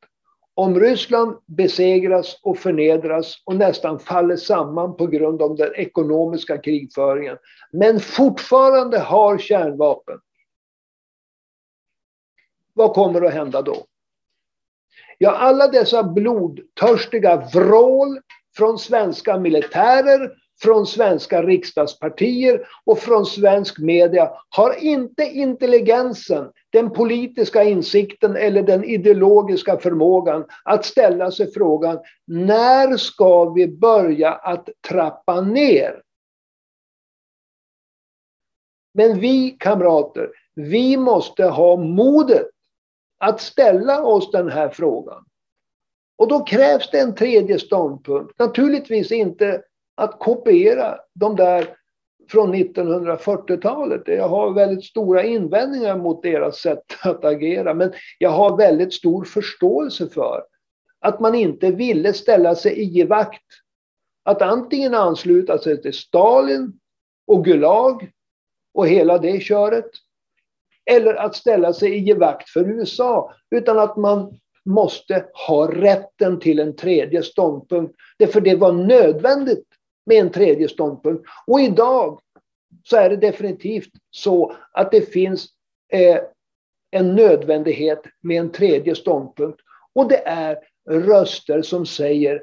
[0.58, 7.38] om Ryssland besegras och förnedras och nästan faller samman på grund av den ekonomiska krigföringen,
[7.72, 10.18] men fortfarande har kärnvapen.
[12.72, 13.76] Vad kommer att hända då?
[15.18, 18.20] Ja, alla dessa blodtörstiga vrål
[18.56, 20.32] från svenska militärer
[20.62, 28.84] från svenska riksdagspartier och från svensk media har inte intelligensen, den politiska insikten eller den
[28.84, 36.02] ideologiska förmågan att ställa sig frågan när ska vi börja att trappa ner?
[38.94, 42.46] Men vi kamrater, vi måste ha modet
[43.18, 45.24] att ställa oss den här frågan.
[46.18, 48.38] Och då krävs det en tredje ståndpunkt.
[48.38, 49.62] Naturligtvis inte
[49.96, 51.76] att kopiera de där
[52.30, 54.02] från 1940-talet.
[54.06, 57.74] Jag har väldigt stora invändningar mot deras sätt att agera.
[57.74, 60.42] Men jag har väldigt stor förståelse för
[61.00, 63.42] att man inte ville ställa sig i givakt.
[64.24, 66.72] Att antingen ansluta sig till Stalin
[67.26, 68.10] och Gulag
[68.74, 69.90] och hela det köret.
[70.90, 73.32] Eller att ställa sig i givakt för USA.
[73.50, 77.94] Utan att man måste ha rätten till en tredje ståndpunkt.
[78.18, 79.66] Därför det var nödvändigt
[80.06, 81.24] med en tredje ståndpunkt.
[81.46, 82.20] Och idag
[82.84, 85.46] så är det definitivt så att det finns
[85.92, 86.18] eh,
[86.90, 89.60] en nödvändighet med en tredje ståndpunkt.
[89.94, 90.58] Och det är
[90.90, 92.42] röster som säger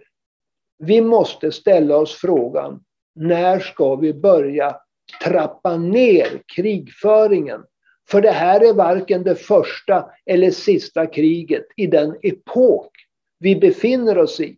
[0.78, 2.84] vi måste ställa oss frågan
[3.16, 4.78] när ska vi börja
[5.24, 7.64] trappa ner krigföringen?
[8.10, 12.92] För det här är varken det första eller sista kriget i den epok
[13.40, 14.58] vi befinner oss i.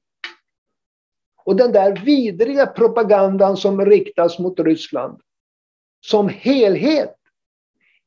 [1.46, 5.22] Och den där vidriga propagandan som riktas mot Ryssland
[6.06, 7.16] som helhet.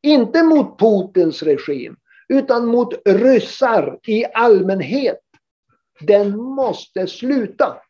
[0.03, 1.97] Inte mot Putins regim,
[2.29, 5.21] utan mot ryssar i allmänhet.
[6.01, 7.83] Den måste sluta.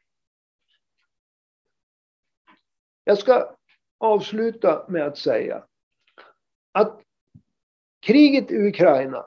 [3.05, 3.57] Jag ska
[3.99, 5.64] avsluta med att säga
[6.72, 7.01] att
[8.01, 9.26] kriget i Ukraina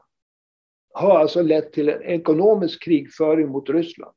[0.93, 4.15] har alltså lett till en ekonomisk krigföring mot Ryssland.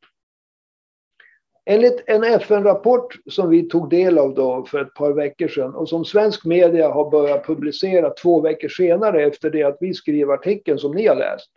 [1.67, 5.89] Enligt en FN-rapport som vi tog del av då för ett par veckor sedan och
[5.89, 10.79] som svensk media har börjat publicera två veckor senare efter det att vi skrev artikeln
[10.79, 11.51] som ni har läst.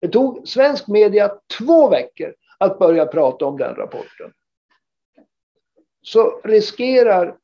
[0.00, 4.32] Det tog svensk media två veckor att börja prata om den rapporten.
[6.02, 7.36] Så riskerar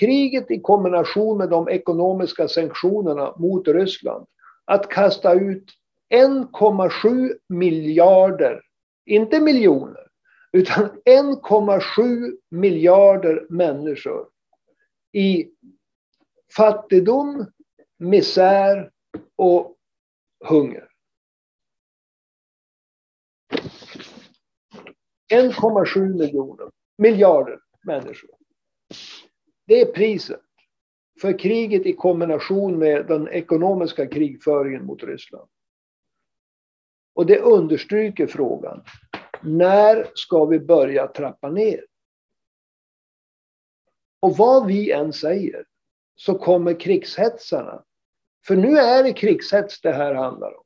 [0.00, 4.26] kriget i kombination med de ekonomiska sanktionerna mot Ryssland
[4.64, 5.72] att kasta ut
[6.14, 8.62] 1,7 miljarder,
[9.06, 10.07] inte miljoner,
[10.52, 14.28] utan 1,7 miljarder människor
[15.12, 15.50] i
[16.56, 17.46] fattigdom,
[17.98, 18.90] misär
[19.36, 19.76] och
[20.44, 20.88] hunger.
[25.32, 28.30] 1,7 miljoner, miljarder människor.
[29.66, 30.40] Det är priset
[31.20, 35.48] för kriget i kombination med den ekonomiska krigföringen mot Ryssland.
[37.14, 38.84] Och det understryker frågan.
[39.42, 41.84] När ska vi börja trappa ner?
[44.20, 45.64] Och vad vi än säger
[46.16, 47.84] så kommer krigshetsarna.
[48.46, 50.64] För nu är det krigshets det här handlar om.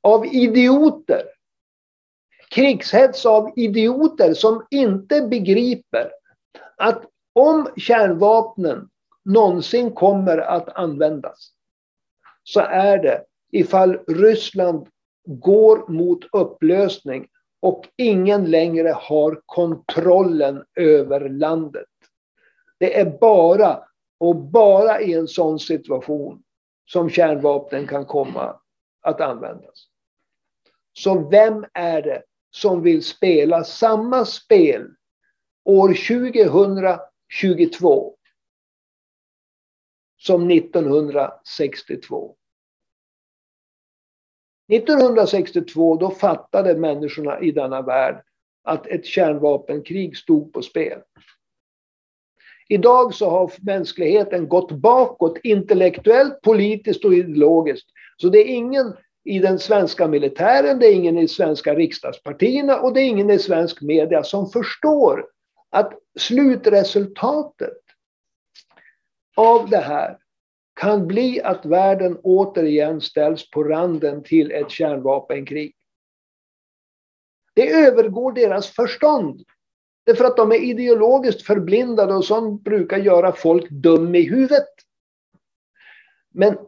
[0.00, 1.22] Av idioter.
[2.50, 6.12] Krigshets av idioter som inte begriper
[6.76, 8.88] att om kärnvapnen
[9.24, 11.52] någonsin kommer att användas
[12.42, 14.88] så är det ifall Ryssland
[15.24, 17.28] går mot upplösning
[17.62, 21.88] och ingen längre har kontrollen över landet.
[22.78, 23.84] Det är bara
[24.18, 26.42] och bara i en sån situation
[26.84, 28.60] som kärnvapnen kan komma
[29.00, 29.88] att användas.
[30.92, 34.94] Så vem är det som vill spela samma spel
[35.64, 38.16] år 2022
[40.16, 42.36] som 1962?
[44.68, 48.22] 1962 då fattade människorna i denna värld
[48.64, 50.98] att ett kärnvapenkrig stod på spel.
[52.68, 57.86] Idag så har mänskligheten gått bakåt intellektuellt, politiskt och ideologiskt.
[58.16, 62.94] Så det är ingen i den svenska militären, det är ingen i svenska riksdagspartierna och
[62.94, 65.26] det är ingen i svensk media som förstår
[65.70, 67.78] att slutresultatet
[69.36, 70.18] av det här
[70.82, 75.74] kan bli att världen återigen ställs på randen till ett kärnvapenkrig.
[77.54, 79.42] Det övergår deras förstånd.
[80.06, 84.68] Därför att de är ideologiskt förblindade och sånt brukar göra folk dum i huvudet.
[86.30, 86.58] Men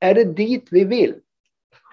[0.00, 1.20] är det dit vi vill?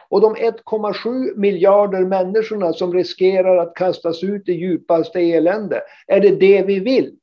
[0.09, 6.35] Och de 1,7 miljarder människorna som riskerar att kastas ut i djupaste elände, är det
[6.35, 7.17] det vi vill?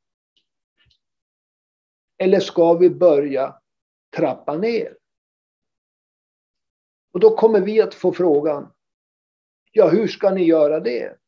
[2.18, 3.57] Eller ska vi börja
[4.16, 4.96] trappa ner.
[7.12, 8.72] Och då kommer vi att få frågan,
[9.72, 11.18] ja hur ska ni göra det?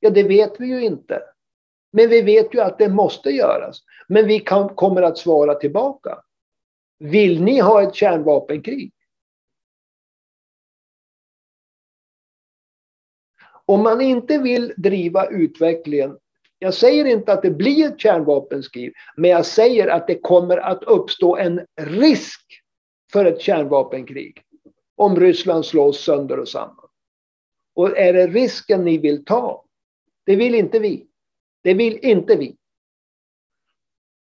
[0.00, 1.22] Ja, det vet vi ju inte.
[1.90, 3.82] Men vi vet ju att det måste göras.
[4.08, 6.22] Men vi kan, kommer att svara tillbaka.
[6.98, 8.92] Vill ni ha ett kärnvapenkrig?
[13.64, 16.18] Om man inte vill driva utvecklingen,
[16.58, 20.84] jag säger inte att det blir ett kärnvapenkrig, men jag säger att det kommer att
[20.84, 22.40] uppstå en risk
[23.12, 24.42] för ett kärnvapenkrig
[24.96, 26.88] om Ryssland slås sönder och samman.
[27.74, 29.64] Och är det risken ni vill ta?
[30.26, 31.06] Det vill inte vi.
[31.62, 32.56] Det vill inte vi.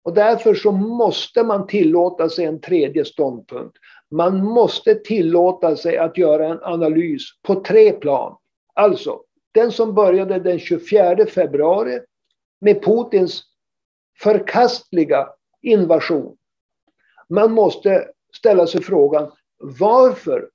[0.04, 3.78] Och därför så måste man tillåta sig en tredje ståndpunkt.
[4.12, 8.38] Man måste tillåta sig att göra en analys på tre plan.
[8.74, 12.00] Alltså, den som började den 24 februari
[12.60, 13.44] med Putins
[14.20, 15.30] förkastliga
[15.62, 16.38] invasion.
[17.30, 20.50] Man måste ställa sig frågan, varför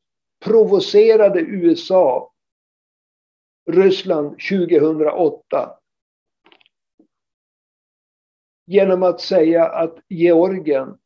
[0.44, 2.32] provocerade USA
[3.70, 5.78] Ryssland 2008
[8.66, 10.98] genom att säga att Georgien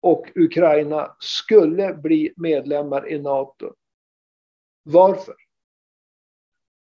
[0.00, 3.74] och Ukraina skulle bli medlemmar i NATO.
[4.82, 5.34] Varför?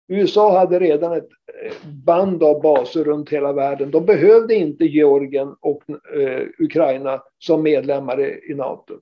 [0.09, 1.29] USA hade redan ett
[1.63, 3.91] eh, band av baser runt hela världen.
[3.91, 9.01] De behövde inte Georgien och eh, Ukraina som medlemmar i, i NATO.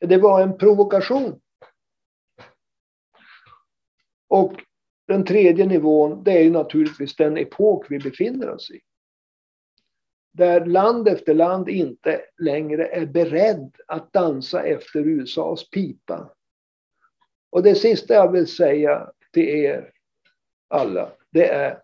[0.00, 1.40] Det var en provokation.
[4.28, 4.52] Och
[5.08, 8.80] den tredje nivån, det är ju naturligtvis den epok vi befinner oss i.
[10.32, 16.32] Där land efter land inte längre är beredd att dansa efter USAs pipa.
[17.50, 19.92] Och det sista jag vill säga till er
[20.68, 21.82] alla, det är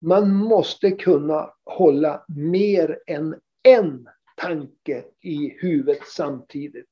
[0.00, 6.88] man måste kunna hålla mer än en tanke i huvudet samtidigt.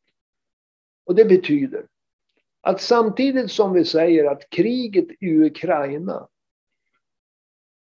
[1.04, 1.86] Och det betyder
[2.60, 6.28] att samtidigt som vi säger att kriget i Ukraina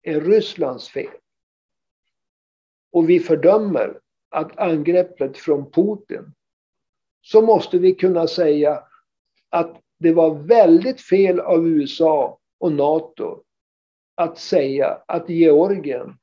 [0.03, 1.17] är Rysslands fel
[2.93, 6.35] och vi fördömer att angreppet från Putin
[7.23, 8.85] så måste vi kunna säga
[9.49, 13.43] att det var väldigt fel av USA och NATO
[14.15, 16.19] att säga att Georgien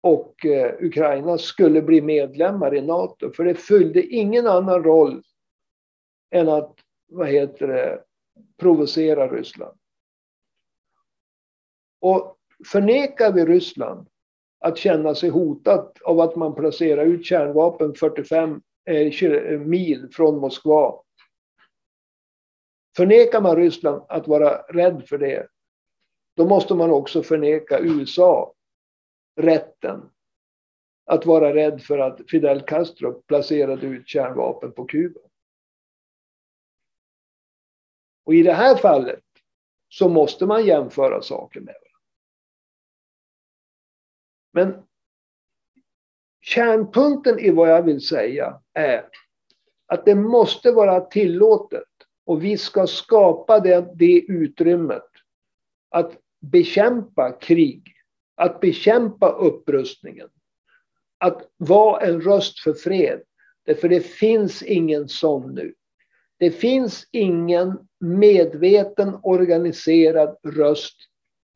[0.00, 3.30] och eh, Ukraina skulle bli medlemmar i NATO.
[3.30, 5.22] För det fyllde ingen annan roll
[6.30, 6.74] än att
[7.08, 8.02] vad heter det,
[8.56, 9.78] provocera Ryssland.
[12.00, 12.36] Och
[12.72, 14.08] förnekar vi Ryssland
[14.60, 20.94] att känna sig hotat av att man placerar ut kärnvapen 45 eh, mil från Moskva.
[22.98, 25.48] Förnekar man Ryssland att vara rädd för det,
[26.36, 28.54] då måste man också förneka USA
[29.36, 30.10] rätten
[31.04, 35.20] att vara rädd för att Fidel Castro placerade ut kärnvapen på Kuba.
[38.24, 39.24] Och i det här fallet
[39.88, 41.98] så måste man jämföra saker med varandra.
[44.52, 44.86] Men
[46.40, 49.08] kärnpunkten i vad jag vill säga är
[49.86, 51.97] att det måste vara tillåtet
[52.28, 55.08] och vi ska skapa det, det utrymmet
[55.90, 57.92] att bekämpa krig,
[58.36, 60.28] att bekämpa upprustningen,
[61.18, 63.20] att vara en röst för fred.
[63.66, 65.74] Därför det finns ingen sån nu.
[66.38, 70.96] Det finns ingen medveten organiserad röst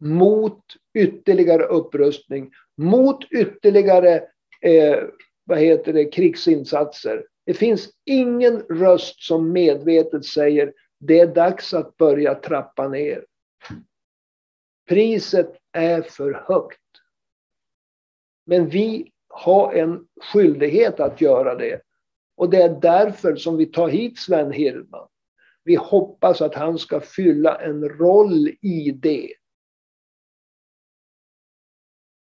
[0.00, 0.64] mot
[0.94, 4.22] ytterligare upprustning, mot ytterligare
[4.60, 4.98] eh,
[5.44, 7.24] vad heter det, krigsinsatser.
[7.44, 13.26] Det finns ingen röst som medvetet säger det är dags att börja trappa ner.
[14.88, 16.78] Priset är för högt.
[18.46, 21.82] Men vi har en skyldighet att göra det.
[22.36, 25.08] Och det är därför som vi tar hit Sven Hirdman.
[25.64, 29.32] Vi hoppas att han ska fylla en roll i det.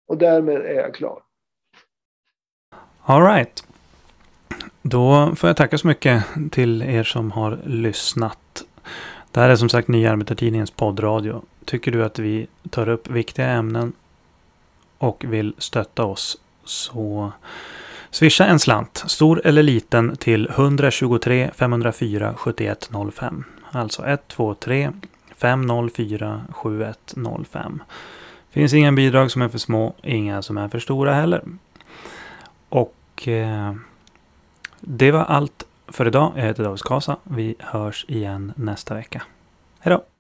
[0.08, 1.24] Och därmed är jag klar.
[3.02, 3.75] All right.
[4.88, 8.64] Då får jag tacka så mycket till er som har lyssnat.
[9.32, 11.42] Det här är som sagt Nya Arbetartidningens poddradio.
[11.66, 13.94] Tycker du att vi tar upp viktiga ämnen
[14.98, 17.32] och vill stötta oss så
[18.10, 23.44] swisha en slant, stor eller liten, till 123 504 7105.
[23.72, 24.92] Alltså 123
[25.36, 27.84] 504 7105.
[28.50, 31.44] Finns inga bidrag som är för små, inga som är för stora heller.
[32.70, 33.74] Och eh,
[34.80, 36.32] det var allt för idag.
[36.36, 37.18] Jag heter David Skasa.
[37.24, 39.24] Vi hörs igen nästa vecka.
[39.80, 40.15] Hej då!